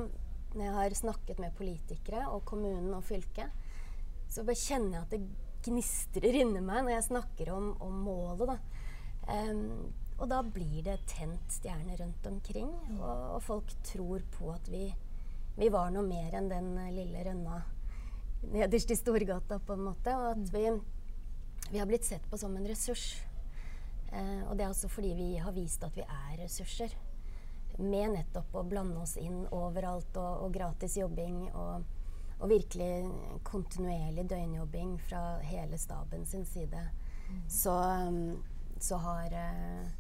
når 0.55 0.63
jeg 0.65 0.73
har 0.73 0.95
snakket 0.97 1.39
med 1.39 1.53
politikere 1.55 2.23
og 2.33 2.41
kommunen 2.49 2.93
og 2.97 3.05
fylket. 3.05 3.51
Så 4.29 4.41
bare 4.43 4.57
kjenner 4.57 4.97
jeg 4.97 5.03
at 5.03 5.13
det 5.13 5.67
gnistrer 5.67 6.37
inni 6.41 6.61
meg 6.63 6.83
når 6.83 6.95
jeg 6.95 7.07
snakker 7.11 7.51
om, 7.53 7.69
om 7.85 7.99
målet. 8.07 8.49
da. 8.49 8.57
Um, 9.29 9.93
og 10.19 10.27
da 10.27 10.41
blir 10.43 10.83
det 10.83 10.97
tent 11.07 11.53
stjerner 11.53 12.01
rundt 12.01 12.25
omkring, 12.27 12.71
og, 12.99 13.35
og, 13.35 13.41
folk 13.43 13.71
tror 13.87 14.23
på 14.35 14.51
at 14.51 14.67
vi, 14.71 14.85
vi 15.55 15.69
var 15.71 15.93
noe 15.95 16.03
mer 16.07 16.35
enn 16.35 16.49
den 16.51 16.73
lille 16.91 17.23
rønna 17.29 17.61
nederst 18.51 18.91
i 18.91 18.95
Storgata, 18.95 19.59
på 19.59 19.73
en 19.73 19.85
måte. 19.89 20.15
Og 20.15 20.31
at 20.31 20.53
vi, 20.53 20.65
vi 21.71 21.79
har 21.79 21.87
blitt 21.89 22.07
sett 22.07 22.25
på 22.29 22.37
som 22.37 22.55
en 22.55 22.67
ressurs. 22.67 23.13
Eh, 24.11 24.41
og 24.47 24.57
det 24.57 24.65
er 24.65 24.73
også 24.73 24.89
fordi 24.91 25.13
vi 25.17 25.29
har 25.37 25.53
vist 25.55 25.83
at 25.85 25.95
vi 25.97 26.05
er 26.05 26.35
ressurser. 26.41 26.95
Med 27.79 28.15
nettopp 28.15 28.57
å 28.59 28.65
blande 28.67 28.99
oss 28.99 29.15
inn 29.19 29.45
overalt 29.55 30.17
og, 30.19 30.45
og 30.45 30.53
gratis 30.55 30.97
jobbing 30.99 31.45
og, 31.53 31.85
og, 32.39 32.49
virkelig 32.51 33.39
kontinuerlig 33.47 34.25
døgnjobbing 34.27 34.97
fra 35.07 35.23
hele 35.47 35.79
staben 35.79 36.25
sin 36.27 36.43
side. 36.49 36.81
Mm. 37.29 37.43
Så, 37.47 37.75
så 38.83 38.99
har 39.05 39.37
eh, 39.37 39.98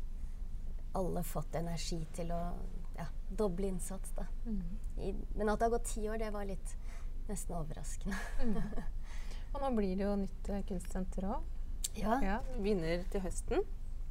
alle 0.97 1.23
fått 1.23 1.55
energi 1.59 1.99
til 2.15 2.31
å 2.33 2.39
ja, 2.97 3.07
doble 3.29 3.67
innsats. 3.67 4.13
Da. 4.17 4.25
Mm. 4.45 4.61
I, 4.97 5.13
men 5.35 5.49
at 5.49 5.59
det 5.59 5.67
har 5.67 5.75
gått 5.75 5.91
ti 5.93 6.05
år, 6.09 6.17
det 6.21 6.31
var 6.35 6.47
litt 6.49 6.75
nesten 7.29 7.57
overraskende. 7.59 8.17
mm. 8.43 8.61
Og 9.53 9.63
nå 9.63 9.69
blir 9.73 9.95
det 9.97 10.05
jo 10.05 10.13
nytt 10.19 10.49
uh, 10.53 10.61
kunstsenter 10.69 11.25
òg. 11.25 11.45
Ja. 11.97 12.19
ja. 12.21 12.35
Begynner 12.59 13.01
til 13.09 13.23
høsten. 13.23 13.63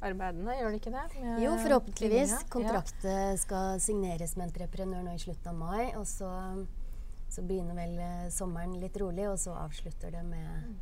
Arbeidene, 0.03 0.55
gjør 0.55 0.71
det 0.71 0.79
ikke 0.79 0.91
det? 0.93 1.05
Med 1.19 1.41
jo, 1.43 1.53
forhåpentligvis. 1.59 2.33
Kontraktet 2.51 3.07
ja. 3.07 3.37
skal 3.39 3.79
signeres 3.83 4.35
med 4.39 4.49
entreprenør 4.49 5.03
nå 5.03 5.15
i 5.15 5.21
slutten 5.21 5.51
av 5.51 5.57
mai. 5.59 5.95
Og 5.99 6.05
så, 6.07 6.29
så 7.31 7.43
begynner 7.47 7.79
vel 7.79 7.95
uh, 7.99 8.27
sommeren 8.35 8.75
litt 8.83 8.99
rolig, 8.99 9.27
og 9.31 9.39
så 9.39 9.55
avslutter 9.59 10.15
det 10.15 10.25
med 10.27 10.75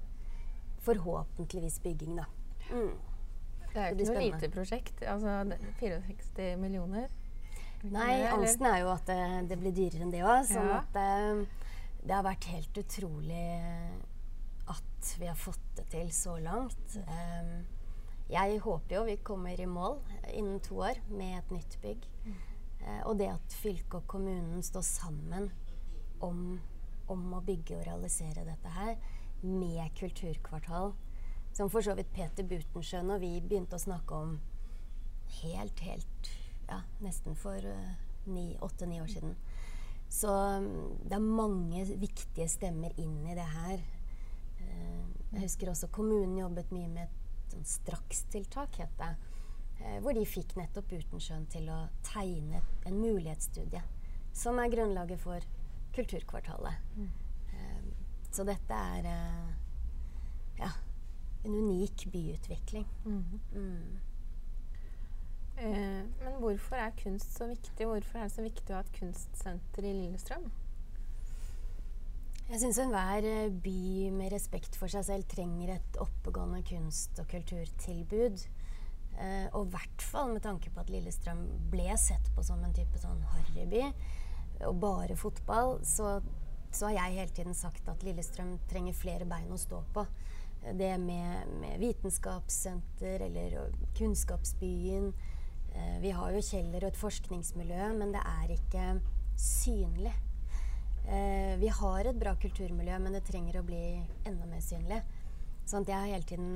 forhåpentligvis 0.87 1.81
bygging, 1.83 2.17
da. 2.21 2.27
Mm. 2.71 3.16
Det 3.77 3.83
er 3.83 3.93
jo 3.93 4.01
ikke 4.01 4.17
noe 4.17 4.25
lite 4.25 4.49
prosjekt. 4.49 5.01
Altså 5.05 5.37
64 5.79 6.57
millioner. 6.57 7.07
Nei, 7.85 8.25
angsten 8.25 8.65
er 8.65 8.81
jo 8.81 8.89
at 8.89 9.05
det, 9.05 9.21
det 9.51 9.57
blir 9.61 9.73
dyrere 9.75 10.07
enn 10.07 10.13
det 10.13 10.23
òg. 10.25 10.47
Sånn 10.49 10.69
ja. 10.71 10.79
at 10.81 10.95
det, 10.97 11.67
det 12.01 12.15
har 12.15 12.25
vært 12.25 12.47
helt 12.49 12.79
utrolig 12.81 13.43
at 14.67 15.11
vi 15.19 15.27
har 15.29 15.37
fått 15.39 15.67
det 15.77 15.85
til 15.93 16.09
så 16.15 16.37
langt. 16.41 16.97
Um, 17.05 17.67
jeg 18.27 18.57
håper 18.63 18.97
jo 18.97 19.05
vi 19.07 19.19
kommer 19.23 19.61
i 19.61 19.69
mål 19.69 20.01
innen 20.33 20.59
to 20.63 20.81
år 20.83 20.99
med 21.13 21.37
et 21.37 21.53
nytt 21.55 21.77
bygg. 21.83 22.09
Mm. 22.25 22.41
Uh, 22.81 23.01
og 23.07 23.13
det 23.21 23.29
at 23.31 23.59
fylket 23.61 24.01
og 24.01 24.07
kommunen 24.09 24.65
står 24.65 24.85
sammen 24.85 25.51
om, 26.25 26.57
om, 27.07 27.27
å 27.37 27.43
bygge 27.45 27.77
og 27.77 27.85
realisere 27.87 28.45
dette 28.47 28.73
her 28.73 28.97
med 29.45 29.93
kulturkvartal 29.99 30.95
som 31.57 31.69
for 31.69 31.81
så 31.81 31.95
vidt 31.97 32.11
Peter 32.13 32.45
Butensjøen 32.45 33.09
og 33.09 33.23
vi 33.23 33.31
begynte 33.41 33.79
å 33.79 33.81
snakke 33.81 34.13
om 34.13 34.35
helt, 35.39 35.79
helt 35.81 36.29
ja, 36.67 36.83
nesten 37.01 37.33
for 37.39 37.65
uh, 37.65 38.61
åtte-ni 38.61 38.99
år 39.01 39.09
siden. 39.09 39.33
Så 40.13 40.29
um, 40.29 40.67
det 41.01 41.17
er 41.17 41.23
mange 41.23 41.81
viktige 41.97 42.45
stemmer 42.51 42.93
inn 43.01 43.25
i 43.25 43.33
det 43.33 43.47
her. 43.55 43.81
Uh, 44.61 45.01
jeg 45.33 45.47
husker 45.47 45.73
også 45.73 45.89
kommunen 45.89 46.37
jobbet 46.37 46.69
mye 46.75 46.91
med 46.93 47.07
et 47.07 47.55
sånn 47.55 47.65
strakstiltak, 47.73 48.77
het 48.83 48.93
det. 49.01 49.11
Uh, 49.81 49.97
hvor 50.05 50.13
de 50.13 50.29
fikk 50.29 50.53
nettopp 50.59 50.91
Butensjøen 50.93 51.49
til 51.49 51.71
å 51.73 51.87
tegne 52.05 52.61
en 52.85 53.01
mulighetsstudie. 53.01 53.81
Som 54.37 54.61
er 54.61 54.69
grunnlaget 54.69 55.25
for 55.25 55.53
Kulturkvartalet. 55.97 56.83
Mm. 56.93 57.13
så 58.29 58.43
dette 58.45 58.75
er 58.93 59.07
ja, 60.59 60.67
en 61.47 61.57
unik 61.63 62.07
byutvikling. 62.13 62.85
Mm. 63.05 63.39
Mm. 63.55 63.97
Eh, 65.57 66.03
men 66.21 66.39
hvorfor 66.41 66.77
er 66.77 66.93
kunst 66.99 67.33
så 67.33 67.47
viktig? 67.49 67.87
Hvorfor 67.89 68.19
er 68.19 68.27
det 68.27 68.35
så 68.35 68.45
viktig 68.45 68.73
å 68.73 68.77
ha 68.77 68.85
et 68.85 68.95
kunstsenter 68.99 69.87
i 69.87 69.93
Lillestrøm? 70.03 70.45
Jeg 72.47 72.61
syns 72.61 72.77
enhver 72.79 73.25
eh, 73.27 73.49
by 73.63 74.11
med 74.15 74.31
respekt 74.31 74.77
for 74.79 74.91
seg 74.91 75.07
selv 75.07 75.27
trenger 75.31 75.73
et 75.73 75.97
oppegående 76.03 76.61
kunst- 76.67 77.17
og 77.19 77.27
kulturtilbud. 77.33 78.45
Eh, 79.17 79.47
og 79.49 79.65
i 79.65 79.73
hvert 79.73 80.05
fall 80.05 80.29
med 80.35 80.45
tanke 80.45 80.69
på 80.69 80.83
at 80.83 80.93
Lillestrøm 80.93 81.41
ble 81.73 81.89
sett 81.97 82.29
på 82.35 82.45
som 82.45 82.61
en 82.63 82.75
type 82.77 83.01
sånn 83.01 83.23
harryby 83.33 83.81
og 84.67 84.77
bare 84.81 85.17
fotball, 85.17 85.79
så, 85.85 86.19
så, 86.71 86.87
har 86.87 86.95
jeg 86.95 87.17
hele 87.19 87.33
tiden 87.33 87.57
sagt 87.57 87.89
at 87.89 88.05
Lillestrøm 88.05 88.55
trenger 88.69 88.95
flere 88.97 89.25
bein 89.29 89.51
å 89.53 89.59
stå 89.59 89.81
på 89.93 90.05
det 90.73 90.97
med, 90.97 91.47
med 91.61 91.79
vitenskapssenter 91.79 93.19
eller 93.19 93.71
Kunnskapsbyen. 93.97 95.13
Eh, 95.75 95.99
vi 96.01 96.11
har 96.11 96.31
jo 96.31 96.41
Kjeller 96.41 96.85
og 96.85 96.91
et 96.91 96.99
forskningsmiljø, 96.99 97.91
men 97.99 98.13
det 98.15 98.23
er 98.23 98.53
ikke 98.55 98.85
synlig. 99.39 100.13
Eh, 101.07 101.53
vi 101.61 101.69
har 101.71 102.09
et 102.09 102.19
bra 102.19 102.33
kulturmiljø, 102.41 102.97
men 103.03 103.15
det 103.15 103.25
trenger 103.27 103.59
å 103.59 103.67
bli 103.67 103.83
enda 104.27 104.47
mer 104.49 104.63
synlig. 104.65 105.01
Sånn 105.67 105.85
at 105.85 105.93
jeg 105.93 105.99
har 105.99 106.13
hele 106.15 106.27
tiden 106.27 106.51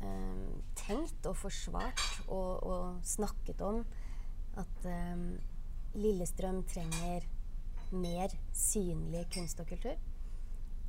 eh, 0.00 0.58
tenkt 0.82 1.28
og 1.30 1.38
forsvart 1.40 2.04
og, 2.26 2.66
og 2.66 3.00
snakket 3.06 3.62
om 3.64 3.84
at 4.56 4.86
Lillestrøm 5.96 6.62
trenger 6.64 7.26
mer 7.92 8.32
synlig 8.56 9.26
kunst 9.34 9.60
og 9.60 9.68
kultur. 9.68 9.98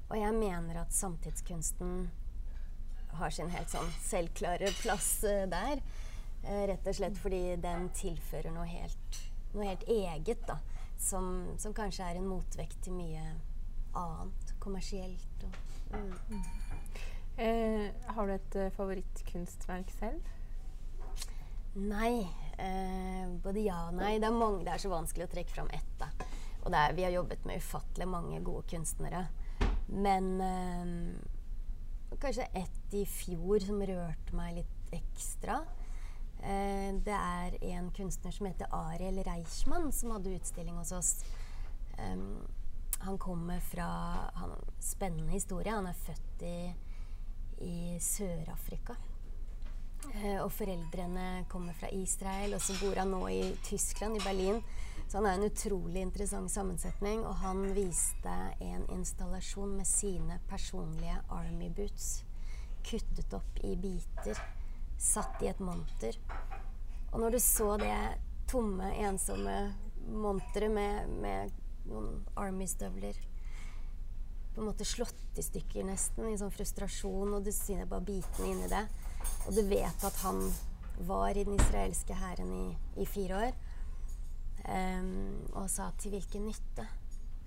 Og 0.07 0.15
jeg 0.15 0.36
mener 0.38 0.79
at 0.79 0.95
samtidskunsten 0.95 2.07
har 3.17 3.33
sin 3.33 3.49
helt 3.51 3.71
sånn 3.71 3.89
selvklare 4.03 4.71
plass 4.81 5.11
uh, 5.25 5.45
der. 5.49 5.81
Uh, 6.45 6.63
rett 6.71 6.87
og 6.87 6.97
slett 6.97 7.19
fordi 7.19 7.41
den 7.61 7.89
tilfører 7.97 8.53
noe 8.55 8.67
helt, 8.69 9.21
noe 9.53 9.69
helt 9.69 9.85
eget, 9.91 10.43
da. 10.49 10.59
Som, 10.97 11.53
som, 11.61 11.75
kanskje 11.77 12.07
er 12.07 12.17
en 12.17 12.25
motvekt 12.25 12.79
til 12.85 12.95
mye 12.97 13.21
annet 13.97 14.53
kommersielt. 14.61 15.45
Og, 15.45 15.59
mm. 15.93 16.47
eh, 17.37 17.83
har 18.15 18.27
du 18.27 18.33
et 18.33 18.57
uh, 18.57 18.71
favorittkunstverk 18.77 19.93
selv? 19.99 20.33
Nei. 21.77 22.25
både 23.43 23.61
ja 23.61 23.83
og 23.91 23.99
nei. 23.99 24.15
Det 24.17 24.25
er, 24.25 24.33
mange, 24.33 24.63
det 24.65 24.71
er, 24.73 24.81
så 24.81 24.89
vanskelig 24.89 25.27
å 25.27 25.31
trekke 25.35 25.53
fram 25.53 25.69
ett. 25.77 25.91
da. 26.01 26.09
Og 26.65 26.73
er, 26.73 26.95
vi 26.97 27.05
har 27.05 27.13
jobbet 27.13 27.45
med 27.45 27.61
ufattelig 27.61 28.07
mange 28.09 28.41
gode 28.41 28.65
kunstnere. 28.73 29.27
Men 29.93 30.41
kanskje 32.15 32.47
ett 32.53 32.93
i 32.93 33.05
fjor 33.05 33.59
som 33.59 33.81
rørte 33.83 34.35
meg 34.35 34.61
litt 34.61 34.95
ekstra. 34.95 35.59
Eh, 36.39 36.93
det 37.03 37.17
er 37.17 37.57
en 37.73 37.89
kunstner 37.91 38.31
som 38.31 38.47
heter 38.49 38.71
Ariel 38.71 39.19
Reichmann, 39.25 39.91
som 39.91 40.13
hadde 40.15 40.35
utstilling 40.37 40.77
hos 40.77 40.93
oss. 40.95 41.11
Um, 41.97 42.45
han 42.99 43.17
kommer 43.17 43.59
fra 43.59 43.87
han, 44.33 44.55
Spennende 44.79 45.31
historie. 45.31 45.71
Han 45.73 45.87
er 45.87 45.93
født 45.93 46.43
i, 46.45 46.57
i 47.65 47.77
Sør-Afrika. 48.01 48.95
Eh, 50.13 50.37
og 50.39 50.51
foreldrene 50.53 51.45
kommer 51.49 51.73
fra 51.77 51.89
Israel, 51.93 52.55
og 52.55 52.61
så 52.61 52.77
bor 52.81 52.95
han 53.01 53.11
nå 53.11 53.23
i 53.33 53.41
Tyskland, 53.67 54.17
i 54.17 54.23
Berlin. 54.23 54.61
Så 55.07 55.17
han 55.17 55.25
er 55.25 55.37
en 55.37 55.47
utrolig 55.47 56.01
interessant 56.03 56.51
sammensetning. 56.51 57.23
Og 57.25 57.39
han 57.43 57.63
viste 57.75 58.35
en 58.63 58.85
installasjon 58.93 59.77
med 59.77 59.87
sine 59.87 60.39
personlige 60.49 61.19
Army 61.33 61.69
boots. 61.73 62.23
Kuttet 62.87 63.33
opp 63.37 63.63
i 63.63 63.75
biter. 63.79 64.39
Satt 64.99 65.41
i 65.43 65.51
et 65.51 65.63
monter. 65.63 66.19
Og 67.13 67.21
når 67.23 67.37
du 67.37 67.39
så 67.39 67.75
det 67.79 67.95
tomme, 68.51 68.91
ensomme 69.03 69.55
monteret 70.07 70.71
med, 70.71 71.09
med 71.23 71.55
noen 71.87 72.21
Army-støvler 72.39 73.17
på 74.57 74.63
en 74.63 74.71
måte 74.71 74.85
slått 74.89 75.37
i 75.37 75.43
stykker 75.45 75.85
nesten, 75.85 76.31
i 76.31 76.37
sånn 76.39 76.49
frustrasjon, 76.49 77.35
og 77.37 77.43
du 77.45 77.51
ser 77.53 77.83
bare 77.85 78.01
bitene 78.07 78.47
inni 78.49 78.69
det. 78.71 78.79
Og 79.45 79.51
du 79.53 79.61
vet 79.69 80.05
at 80.07 80.15
han 80.23 80.39
var 81.05 81.37
i 81.37 81.43
den 81.45 81.59
israelske 81.59 82.15
hæren 82.17 82.49
i, 82.55 82.63
i, 82.97 83.05
fire 83.05 83.37
år. 83.37 83.59
Um, 84.67 85.47
og 85.55 85.69
sa 85.71 85.89
til 86.00 86.15
hvilken 86.15 86.47
nytte? 86.50 86.88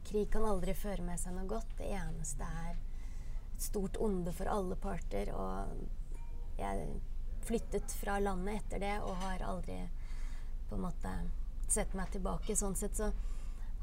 Krig 0.09 0.31
kan 0.33 0.47
aldri 0.49 0.75
føre 0.75 1.05
med 1.05 1.21
seg 1.21 1.37
noe 1.37 1.49
godt. 1.51 1.77
Det 1.79 1.91
eneste 1.93 2.47
er 2.65 2.75
et 2.75 3.65
stort 3.67 4.01
onde 4.01 4.33
for 4.37 4.51
alle 4.51 4.79
parter. 4.81 5.33
Og 5.37 6.61
jeg 6.61 6.87
flyttet 7.47 7.97
fra 8.01 8.19
landet 8.21 8.63
etter 8.63 8.85
det 8.85 8.95
og 9.05 9.17
har 9.25 9.45
aldri 9.47 9.83
på 10.69 10.77
en 10.77 10.87
måte 10.87 11.17
sett 11.71 11.93
meg 11.99 12.13
tilbake. 12.15 12.57
Sånn 12.57 12.79
sett 12.79 12.97
så 12.97 13.13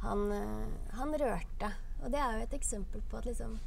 han, 0.02 0.30
uh, 0.32 0.96
han 0.98 1.14
rørte 1.18 1.74
og 2.04 2.14
det 2.14 2.22
er 2.22 2.38
jo 2.38 2.46
et 2.46 2.56
eksempel 2.58 3.04
på 3.10 3.20
at 3.20 3.28
liksom 3.30 3.58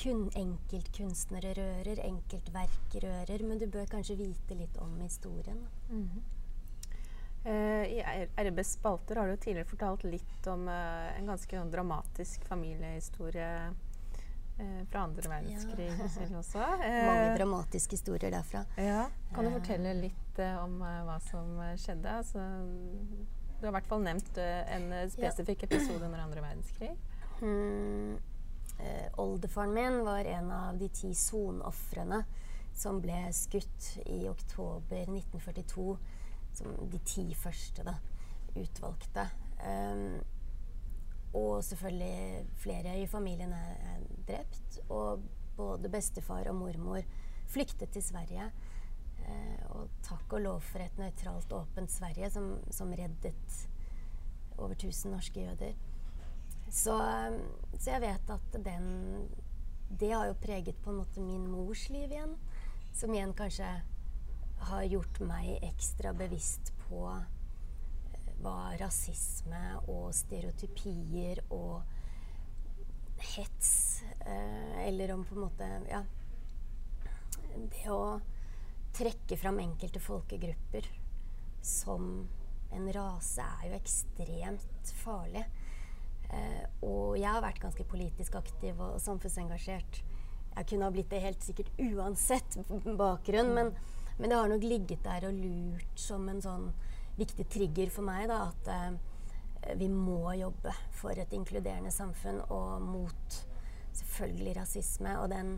kun 0.00 0.28
enkeltkunstnere 0.38 1.52
rører, 1.58 2.00
enkeltverk 2.06 2.94
rører, 3.02 3.42
men 3.44 3.58
du 3.60 3.66
bør 3.68 3.88
kanskje 3.90 4.16
vite 4.20 4.56
litt 4.56 4.76
om 4.78 5.00
historien. 5.00 5.66
Mm 5.90 6.08
-hmm. 6.08 6.22
Uh, 7.46 7.84
I 7.84 8.00
RBs 8.36 8.72
spalter 8.78 9.20
har 9.20 9.28
du 9.28 9.36
tidligere 9.36 9.68
fortalt 9.68 10.04
litt 10.04 10.46
om 10.50 10.68
uh, 10.68 11.10
en 11.18 11.30
ganske 11.30 11.58
sånn 11.58 11.72
dramatisk 11.72 12.44
familiehistorie 12.48 13.50
uh, 13.70 14.80
fra 14.90 15.04
andre 15.06 15.32
verdenskrig 15.32 15.90
ja. 15.90 16.08
selv 16.12 16.40
også. 16.42 16.64
Mange 17.10 17.34
dramatiske 17.38 17.98
historier 17.98 18.34
derfra. 18.34 18.64
Ja. 18.80 19.04
Kan 19.34 19.48
du 19.48 19.54
fortelle 19.58 19.94
litt 19.98 20.40
om 20.62 20.80
hva 20.80 21.18
som 21.26 21.58
skjedde? 21.80 22.16
Altså, 22.22 22.44
du 23.60 23.66
har 23.66 23.72
i 23.74 23.76
hvert 23.76 23.90
fall 23.90 24.04
nevnt 24.04 24.38
en 24.40 24.92
spesifikk 25.12 25.66
ja. 25.66 25.70
episode 25.72 26.06
under 26.06 26.24
andre 26.24 26.44
verdenskrig. 26.48 26.94
Mm, 27.40 28.18
eh, 28.78 29.06
oldefaren 29.16 29.72
min 29.72 30.04
var 30.04 30.24
en 30.28 30.50
av 30.52 30.78
de 30.78 30.88
ti 30.88 31.14
sonofrene 31.14 32.18
som 32.76 33.00
ble 33.00 33.18
skutt 33.32 33.96
i 34.06 34.28
oktober 34.28 35.02
1942. 35.02 35.96
Som 36.56 36.76
de 36.90 37.00
ti 37.06 37.26
første 37.38 37.84
da, 37.86 37.94
utvalgte. 38.58 39.26
Um, 39.60 40.18
og 41.36 41.60
selvfølgelig 41.62 42.46
flere 42.58 42.96
i 42.98 43.06
familien 43.06 43.52
er, 43.54 43.76
er, 43.92 44.08
drept. 44.28 44.80
Og 44.88 45.22
både 45.56 45.92
bestefar 45.92 46.48
og 46.50 46.58
mormor 46.58 47.04
flyktet 47.50 47.92
til 47.94 48.04
Sverige. 48.04 48.50
Uh, 49.20 49.58
og 49.76 50.00
takk 50.02 50.32
og 50.38 50.46
lov 50.46 50.64
for 50.64 50.82
et 50.82 50.98
nøytralt, 50.98 51.52
åpent 51.52 51.92
Sverige 51.92 52.30
som, 52.32 52.54
som 52.72 52.92
reddet 52.96 53.68
over 54.58 54.74
1000 54.74 55.14
norske 55.14 55.44
jøder. 55.44 55.78
Så, 56.70 56.94
så, 57.78 57.90
jeg 57.90 58.00
vet 58.00 58.30
at 58.30 58.58
den 58.64 59.28
Det 60.00 60.12
har 60.12 60.26
jo 60.28 60.36
preget 60.38 60.76
på 60.84 60.90
en 60.90 61.00
måte 61.02 61.20
min 61.20 61.48
mors 61.50 61.88
liv 61.90 62.12
igjen. 62.12 62.36
Som 62.94 63.14
igjen 63.14 63.34
kanskje 63.34 63.66
har 64.68 64.82
gjort 64.84 65.20
meg 65.24 65.64
ekstra 65.64 66.12
bevisst 66.16 66.72
på 66.86 67.06
eh, 67.10 68.32
hva 68.42 68.72
rasisme 68.80 69.62
og 69.86 70.10
stereotypier 70.16 71.42
og 71.52 71.80
hets 73.34 74.02
eh, 74.24 74.86
Eller 74.86 75.12
om 75.12 75.24
på 75.28 75.36
en 75.36 75.44
måte 75.44 75.70
Ja. 75.90 76.04
Det 77.50 77.86
å 77.90 78.20
trekke 78.94 79.36
fram 79.38 79.58
enkelte 79.60 80.00
folkegrupper 80.02 80.86
som 81.62 82.28
en 82.72 82.92
rase 82.94 83.42
er 83.42 83.68
jo 83.68 83.78
ekstremt 83.78 84.92
farlig. 85.02 85.42
Eh, 86.30 86.64
og 86.86 87.16
jeg 87.18 87.26
har 87.26 87.42
vært 87.42 87.62
ganske 87.62 87.86
politisk 87.90 88.36
aktiv 88.38 88.78
og, 88.78 88.98
samfunnsengasjert. 89.02 90.00
Jeg 90.50 90.68
kunne 90.70 90.86
ha 90.86 90.94
blitt 90.94 91.10
det 91.10 91.22
helt 91.24 91.46
sikkert 91.46 91.72
uansett 91.78 92.58
bakgrunn, 92.98 93.52
men, 93.56 93.72
men, 94.20 94.30
det 94.30 94.38
har 94.38 94.50
nok 94.52 94.64
ligget 94.64 95.04
der 95.04 95.26
og 95.28 95.38
lurt 95.38 95.98
som 96.00 96.28
en 96.28 96.42
sånn 96.44 96.68
viktig 97.18 97.46
trigger 97.52 97.90
for 97.92 98.06
meg 98.06 98.28
da, 98.30 98.42
at 98.50 98.70
eh, 98.72 99.74
vi 99.80 99.90
må 99.92 100.32
jobbe 100.38 100.72
for 100.96 101.18
et 101.18 101.32
inkluderende 101.36 101.92
samfunn 101.92 102.40
og 102.48 102.84
mot 102.84 103.40
selvfølgelig 103.96 104.56
rasisme 104.60 105.16
og 105.20 105.28
den 105.32 105.56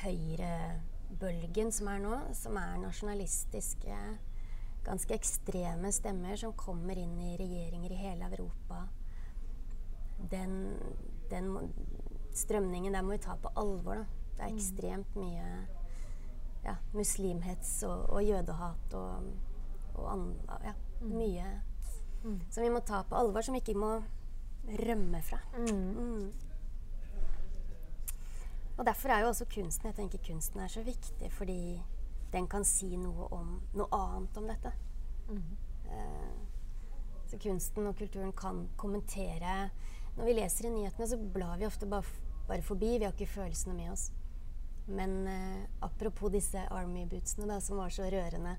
høyrebølgen 0.00 1.72
som 1.74 1.90
er 1.92 2.00
nå, 2.04 2.14
som 2.38 2.56
er 2.60 2.78
nasjonalistiske, 2.80 3.98
ganske 4.86 5.16
ekstreme 5.16 5.90
stemmer 5.92 6.40
som 6.40 6.56
kommer 6.56 6.96
inn 6.96 7.18
i 7.20 7.36
regjeringer 7.40 7.92
i 7.92 8.02
hele 8.06 8.30
Europa 8.30 8.86
den, 10.30 10.76
den 11.30 11.72
strømningen 12.32 12.94
der 12.94 13.02
må 13.02 13.10
vi 13.16 13.18
ta 13.18 13.36
på 13.36 13.52
alvor. 13.56 13.94
Da. 13.94 14.04
Det 14.36 14.42
er 14.42 14.50
mm. 14.50 14.56
ekstremt 14.56 15.16
mye 15.16 15.46
ja, 16.64 16.76
muslimhets 16.92 17.82
og, 17.88 18.06
og, 18.10 18.24
jødehat 18.24 18.94
og, 18.98 19.30
og 19.94 20.12
an, 20.12 20.26
ja, 20.64 20.74
mm. 21.00 21.14
mye 21.14 21.48
mm. 22.24 22.40
som 22.50 22.64
vi 22.64 22.70
må 22.72 22.82
ta 22.86 23.02
på 23.08 23.16
alvor, 23.16 23.44
som 23.44 23.56
vi 23.56 23.62
ikke 23.64 23.78
må 23.78 23.96
rømme 24.84 25.22
fra. 25.24 25.40
Mm. 25.56 25.90
mm. 25.96 26.30
Og 28.80 28.86
derfor 28.86 29.12
er 29.12 29.20
jo 29.20 29.28
også 29.28 29.44
kunsten 29.52 29.90
jeg 29.90 29.96
tenker 29.98 30.22
kunsten 30.24 30.60
er 30.64 30.70
så 30.72 30.80
viktig, 30.82 31.32
fordi 31.36 31.82
den 32.32 32.46
kan 32.48 32.64
si 32.64 32.94
noe 32.96 33.26
om 33.36 33.58
noe 33.76 33.88
annet 33.92 34.38
om 34.40 34.46
dette. 34.48 34.72
Mm. 35.28 35.50
Eh, 35.90 36.30
så 37.28 37.38
kunsten 37.38 37.86
og 37.90 37.98
kulturen 37.98 38.32
kan 38.32 38.64
kommentere 38.80 39.68
når 40.16 40.26
vi 40.26 40.32
leser 40.36 40.66
i 40.66 40.72
nyhetene, 40.74 41.06
så 41.06 41.18
blar 41.34 41.58
vi 41.58 41.66
ofte 41.68 41.86
bare, 41.86 42.04
bare 42.48 42.64
forbi. 42.66 42.96
Vi 42.98 43.06
har 43.06 43.14
ikke 43.14 43.30
følelsene 43.30 43.76
med 43.76 43.92
oss. 43.92 44.10
Men 44.90 45.26
eh, 45.30 45.64
apropos 45.86 46.32
disse 46.32 46.62
Army 46.74 47.06
bootsene, 47.06 47.46
da, 47.46 47.60
som 47.62 47.78
var 47.78 47.92
så 47.94 48.08
rørende. 48.10 48.56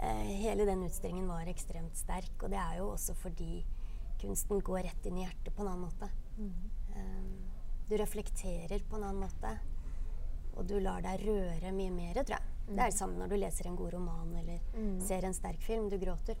Eh, 0.00 0.30
hele 0.40 0.64
den 0.64 0.86
utstillingen 0.86 1.28
var 1.28 1.48
ekstremt 1.50 1.96
sterk, 1.96 2.36
og 2.42 2.50
det 2.52 2.60
er 2.60 2.78
jo 2.80 2.90
også 2.94 3.14
fordi 3.20 3.60
kunsten 4.20 4.60
går 4.64 4.86
rett 4.88 5.08
inn 5.08 5.18
i 5.20 5.26
hjertet 5.26 5.52
på 5.56 5.64
en 5.64 5.72
annen 5.72 5.88
måte. 5.88 6.08
Mm. 6.38 6.54
Um, 6.96 7.50
du 7.88 7.96
reflekterer 8.00 8.82
på 8.88 8.96
en 8.96 9.04
annen 9.08 9.24
måte, 9.24 9.52
og 10.56 10.64
du 10.68 10.78
lar 10.80 11.04
deg 11.04 11.24
røre 11.26 11.72
mye 11.76 11.92
mer, 11.92 12.22
tror 12.22 12.36
jeg. 12.36 12.56
Mm. 12.70 12.72
Det 12.72 12.80
er 12.80 12.92
det 12.92 12.96
samme 12.96 13.20
når 13.20 13.30
du 13.32 13.36
leser 13.40 13.68
en 13.68 13.76
god 13.76 13.94
roman 13.96 14.34
eller 14.40 14.64
mm. 14.76 14.96
ser 15.04 15.26
en 15.26 15.36
sterk 15.36 15.62
film. 15.64 15.88
Du 15.90 15.98
gråter. 16.00 16.40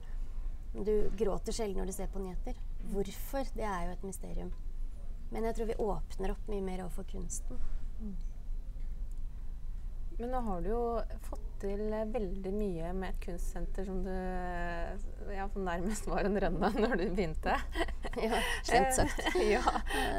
Du 0.72 0.94
gråter 1.18 1.56
sjelden 1.56 1.82
når 1.82 1.90
du 1.90 1.96
ser 1.96 2.10
på 2.12 2.22
nyheter. 2.22 2.58
Hvorfor? 2.92 3.48
Det 3.56 3.66
er 3.66 3.88
jo 3.88 3.94
et 3.96 4.04
mysterium. 4.06 4.52
Men 5.30 5.46
jeg 5.48 5.56
tror 5.56 5.70
vi 5.70 5.78
åpner 5.84 6.34
opp 6.34 6.50
mye 6.50 6.64
mer 6.64 6.84
overfor 6.84 7.08
kunsten. 7.10 7.60
Men 10.20 10.34
nå 10.34 10.40
har 10.44 10.60
du 10.60 10.68
jo 10.68 10.82
fått 11.24 11.46
til 11.62 11.80
veldig 12.12 12.50
mye 12.52 12.90
med 12.96 13.14
et 13.14 13.20
kunstsenter 13.24 13.86
som 13.88 14.02
du 14.04 14.10
ja, 15.32 15.46
som 15.52 15.64
nærmest 15.64 16.08
var 16.08 16.28
en 16.28 16.36
rønne 16.44 16.70
når 16.82 16.96
du 17.00 17.04
begynte. 17.08 17.56
ja, 18.26 18.40
slemt 18.66 18.96
sagt. 18.96 19.22
ja, 19.54 19.64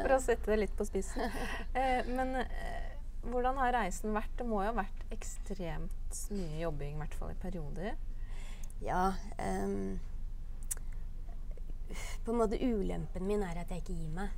for 0.02 0.16
å 0.16 0.20
sette 0.22 0.50
det 0.50 0.58
litt 0.64 0.74
på 0.78 0.86
spissen. 0.88 1.30
Eh, 1.78 2.08
men 2.10 2.34
eh, 2.42 2.92
hvordan 3.28 3.62
har 3.62 3.76
reisen 3.78 4.14
vært? 4.16 4.34
Det 4.38 4.46
må 4.48 4.64
jo 4.64 4.72
ha 4.72 4.78
vært 4.82 5.06
ekstremt 5.14 6.22
mye 6.34 6.62
jobbing, 6.64 6.96
i 6.96 7.02
hvert 7.04 7.18
fall 7.20 7.34
i 7.34 7.40
perioder? 7.46 7.94
Ja. 8.82 9.04
Um, 9.38 10.00
på 12.24 12.32
en 12.32 12.40
måte 12.40 12.58
Ulempen 12.58 13.28
min 13.28 13.44
er 13.46 13.62
at 13.62 13.70
jeg 13.70 13.84
ikke 13.84 14.00
gir 14.00 14.14
meg. 14.18 14.34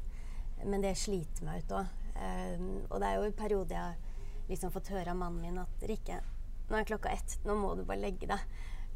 Men 0.64 0.84
det 0.84 0.96
sliter 1.00 1.48
meg 1.48 1.64
ut 1.64 1.78
òg. 1.80 2.00
Um, 2.14 2.20
ehm, 2.24 2.74
og 2.90 3.00
det 3.00 3.08
er 3.08 3.16
jo 3.16 3.30
i 3.30 3.38
perioder 3.38 3.80
jeg 3.80 4.03
liksom 4.48 4.72
fått 4.74 4.92
høre 4.92 5.12
av 5.12 5.18
mannen 5.18 5.42
min 5.42 5.60
at 5.62 5.84
Rikke, 5.88 6.20
nå 6.68 6.78
er 6.78 6.88
klokka 6.88 7.12
ett. 7.12 7.38
Nå 7.44 7.56
må 7.58 7.74
du 7.76 7.84
bare 7.84 8.02
legge 8.02 8.28
deg. 8.30 8.46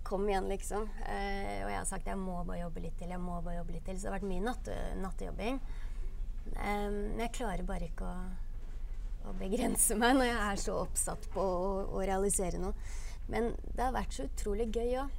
Kom 0.06 0.28
igjen, 0.28 0.48
liksom. 0.48 0.86
Eh, 1.04 1.64
og 1.64 1.70
jeg 1.72 1.76
har 1.76 1.88
sagt 1.88 2.08
jeg 2.08 2.20
må 2.20 2.38
bare 2.48 2.62
jobbe 2.62 2.84
litt 2.84 2.96
til. 3.00 3.12
jeg 3.12 3.20
må 3.20 3.40
bare 3.42 3.58
jobbe 3.58 3.76
litt 3.76 3.84
til. 3.88 3.98
Så 3.98 4.06
det 4.06 4.12
har 4.12 4.18
vært 4.18 4.30
mye 4.30 4.44
natte, 4.44 4.76
nattejobbing. 5.02 5.60
Eh, 6.54 6.88
men 6.94 7.24
jeg 7.26 7.34
klarer 7.36 7.68
bare 7.68 7.90
ikke 7.90 8.08
å, 8.08 8.16
å, 9.28 9.36
begrense 9.40 9.98
meg 10.00 10.16
når 10.16 10.30
jeg 10.30 10.40
er 10.46 10.64
så 10.64 10.78
oppsatt 10.84 11.28
på 11.34 11.44
å, 11.44 11.70
å 11.92 12.04
realisere 12.08 12.62
noe. 12.62 12.76
Men 13.28 13.52
det 13.74 13.84
har 13.84 13.96
vært 13.96 14.16
så 14.16 14.28
utrolig 14.30 14.70
gøy 14.72 14.96
òg. 15.02 15.16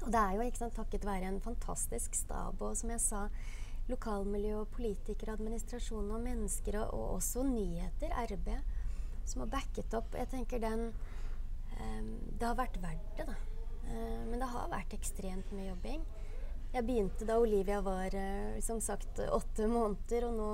Og 0.00 0.12
det 0.14 0.20
er 0.20 0.36
jo 0.38 0.50
sant, 0.56 0.74
takket 0.74 1.04
være 1.04 1.28
en 1.28 1.42
fantastisk 1.44 2.14
stab 2.16 2.62
og 2.64 2.76
som 2.78 2.90
jeg 2.90 3.02
sa, 3.04 3.26
lokalmiljø 3.90 4.64
politikere, 4.72 5.34
administrasjon 5.36 6.08
og 6.14 6.22
mennesker, 6.24 6.78
og, 6.80 6.94
og 6.94 7.16
også 7.18 7.44
nyheter, 7.46 8.14
RB, 8.30 8.54
som 9.30 9.44
har 9.44 9.54
backet 9.54 9.96
opp. 9.96 10.14
Jeg 10.18 10.30
tenker 10.34 10.62
den 10.62 10.90
Um, 11.80 12.10
det 12.38 12.46
har 12.46 12.58
vært 12.58 12.78
verdt 12.82 13.18
det, 13.18 13.26
da. 13.28 13.36
Uh, 13.90 14.22
men 14.28 14.40
det 14.40 14.48
har 14.52 14.70
vært 14.72 14.96
ekstremt 14.96 15.52
mye 15.56 15.70
jobbing. 15.70 16.04
Jeg 16.70 16.86
begynte 16.86 17.26
da 17.26 17.40
Olivia 17.42 17.80
var 17.84 18.14
uh, 18.14 18.58
som 18.64 18.82
sagt 18.84 19.22
åtte 19.26 19.68
måneder, 19.70 20.28
og 20.28 20.38
nå, 20.38 20.50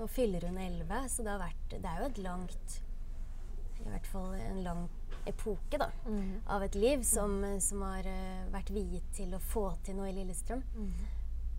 nå 0.00 0.08
fyller 0.12 0.48
hun 0.48 0.60
elleve. 0.62 1.04
Så 1.10 1.24
det, 1.24 1.34
har 1.34 1.42
vært, 1.42 1.76
det 1.76 1.84
er 1.84 2.02
jo 2.02 2.10
et 2.10 2.22
langt 2.26 2.78
I 3.78 3.86
hvert 3.88 4.10
fall 4.10 4.32
en 4.34 4.62
lang 4.64 4.88
epoke 5.28 5.76
da, 5.80 5.90
mm. 6.06 6.48
av 6.54 6.62
et 6.64 6.76
liv 6.78 7.02
som, 7.04 7.34
som 7.60 7.82
har 7.84 8.06
uh, 8.08 8.48
vært 8.54 8.72
viet 8.72 9.08
til 9.16 9.34
å 9.36 9.42
få 9.42 9.70
til 9.84 9.98
noe 9.98 10.10
i 10.10 10.16
Lillestrøm. 10.16 10.64
Mm. 10.74 10.92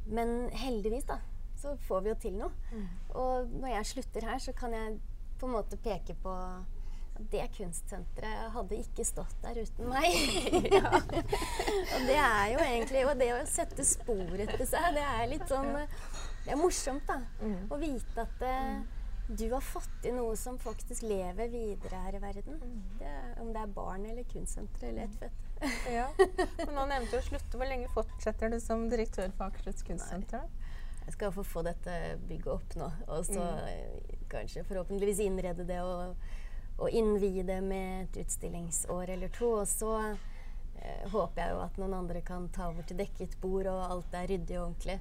Men 0.10 0.34
heldigvis, 0.58 1.06
da, 1.10 1.20
så 1.60 1.76
får 1.86 2.02
vi 2.02 2.12
jo 2.12 2.20
til 2.24 2.38
noe. 2.40 2.52
Mm. 2.74 2.88
Og 3.22 3.52
når 3.62 3.76
jeg 3.76 3.90
slutter 3.94 4.26
her, 4.32 4.42
så 4.42 4.56
kan 4.58 4.74
jeg 4.74 4.98
på 5.40 5.48
en 5.48 5.56
måte 5.56 5.80
peke 5.82 6.16
på 6.20 6.34
at 7.20 7.32
det 7.32 7.48
kunstsenteret 7.58 8.54
hadde 8.54 8.78
ikke 8.80 9.04
stått 9.08 9.36
der 9.44 9.58
uten 9.60 9.90
meg. 9.92 10.14
og 11.94 12.06
det 12.08 12.16
er 12.16 12.46
jo 12.54 12.62
egentlig 12.64 13.02
Og 13.10 13.18
det 13.20 13.28
å 13.36 13.42
sette 13.50 13.84
spor 13.88 14.40
etter 14.40 14.64
seg, 14.68 14.94
det 14.96 15.04
er 15.04 15.26
litt 15.28 15.44
sånn 15.50 15.74
Det 15.76 16.54
er 16.54 16.60
morsomt, 16.60 17.04
da. 17.10 17.20
Mm. 17.44 17.66
Å 17.68 17.80
vite 17.82 18.24
at 18.24 18.46
uh, 18.48 18.80
du 19.30 19.46
har 19.52 19.62
fått 19.62 19.92
til 20.02 20.16
noe 20.16 20.38
som 20.40 20.58
faktisk 20.62 21.04
lever 21.06 21.52
videre 21.52 22.00
her 22.06 22.16
i 22.18 22.22
verden. 22.24 22.56
Mm. 22.64 22.80
Det, 23.02 23.12
om 23.44 23.52
det 23.54 23.62
er 23.62 23.76
barn 23.76 24.08
eller 24.10 24.26
kunstsenter 24.32 24.88
eller 24.90 25.06
et 25.06 25.20
fett. 25.20 25.44
ja. 26.00 26.08
Men 26.64 26.74
nå 26.74 26.88
nevnte 26.90 27.12
du 27.14 27.20
å 27.20 27.28
slutte. 27.28 27.60
Hvor 27.60 27.70
lenge 27.70 27.92
fortsetter 27.94 28.50
du 28.50 28.58
som 28.64 28.88
direktør 28.90 29.30
for 29.36 29.52
Akershus 29.52 29.84
kunstsenter? 29.86 30.48
Jeg 31.04 31.18
skal 31.18 31.36
få 31.36 31.44
få 31.46 31.62
dette 31.66 31.94
bygget 32.30 32.52
opp 32.54 32.76
nå, 32.78 32.88
og 33.10 33.24
så 33.26 33.42
mm. 33.42 34.19
Kanskje 34.30 34.64
forhåpentligvis 34.64 35.20
innrede 35.20 35.66
det 35.68 35.80
og, 35.84 36.16
og 36.78 36.90
innvie 36.90 37.44
det 37.44 37.60
med 37.66 38.04
et 38.04 38.22
utstillingsår 38.24 39.16
eller 39.16 39.32
to. 39.36 39.52
Og 39.62 39.68
så 39.68 39.94
eh, 40.10 41.10
håper 41.12 41.44
jeg 41.44 41.56
jo 41.56 41.64
at 41.66 41.80
noen 41.82 41.98
andre 42.02 42.24
kan 42.26 42.50
ta 42.54 42.70
over 42.72 42.88
til 42.88 43.00
dekket 43.02 43.40
bord, 43.42 43.70
og 43.72 43.84
alt 43.90 44.16
er 44.18 44.30
ryddig 44.32 44.60
og 44.60 44.70
ordentlig. 44.70 45.00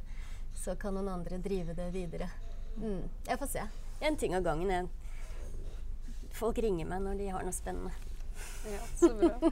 Så 0.59 0.75
kan 0.81 0.97
noen 0.99 1.13
andre 1.13 1.39
drive 1.43 1.77
det 1.79 1.91
videre. 1.95 2.31
Mm. 2.79 3.05
Jeg 3.29 3.39
får 3.39 3.53
se. 3.55 3.69
En 4.01 4.17
ting 4.17 4.37
av 4.39 4.47
gangen. 4.47 4.71
Jeg. 4.71 4.89
Folk 6.39 6.59
ringer 6.63 6.87
meg 6.87 7.03
når 7.03 7.19
de 7.19 7.33
har 7.35 7.47
noe 7.47 7.57
spennende. 7.57 7.95
Ja, 8.69 8.85
så 8.95 9.09
bra. 9.19 9.51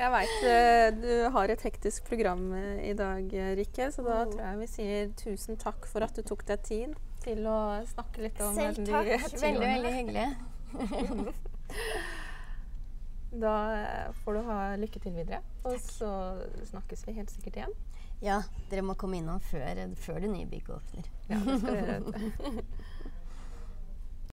Jeg 0.00 0.10
veit 0.10 0.46
eh, 0.50 0.86
du 0.98 1.10
har 1.30 1.50
et 1.52 1.62
hektisk 1.62 2.08
program 2.08 2.48
eh, 2.58 2.88
i 2.90 2.94
dag, 2.98 3.30
Rikke, 3.58 3.90
så 3.94 4.02
da 4.02 4.16
mm. 4.24 4.32
tror 4.32 4.42
jeg 4.42 4.60
vi 4.60 4.68
sier 4.72 5.12
tusen 5.20 5.60
takk 5.60 5.86
for 5.86 6.02
at 6.02 6.16
du 6.16 6.24
tok 6.26 6.42
deg 6.48 6.64
tid 6.66 6.96
til 7.26 7.46
å 7.50 7.58
snakke 7.90 8.24
litt 8.26 8.40
om 8.44 8.56
Selv 8.56 8.80
takk. 8.86 9.10
Veldig, 9.44 9.66
veldig 9.66 9.92
hyggelig. 9.96 10.26
da 13.36 13.54
eh, 13.76 14.06
får 14.22 14.38
du 14.38 14.40
ha 14.46 14.58
lykke 14.80 15.02
til 15.02 15.16
videre, 15.16 15.42
og 15.66 15.76
så 15.82 16.10
snakkes 16.70 17.04
vi 17.08 17.16
helt 17.18 17.34
sikkert 17.34 17.60
igjen. 17.60 17.76
Ja, 18.24 18.40
dere 18.70 18.84
må 18.86 18.94
komme 18.96 19.18
innom 19.20 19.42
før, 19.44 19.82
før 20.00 20.22
det 20.24 20.30
nye 20.32 20.48
bygget 20.48 20.78
åpner. 20.78 21.10
Ja, 21.28 21.40
det 21.44 21.58
skal 21.60 21.82
dere. 21.82 22.62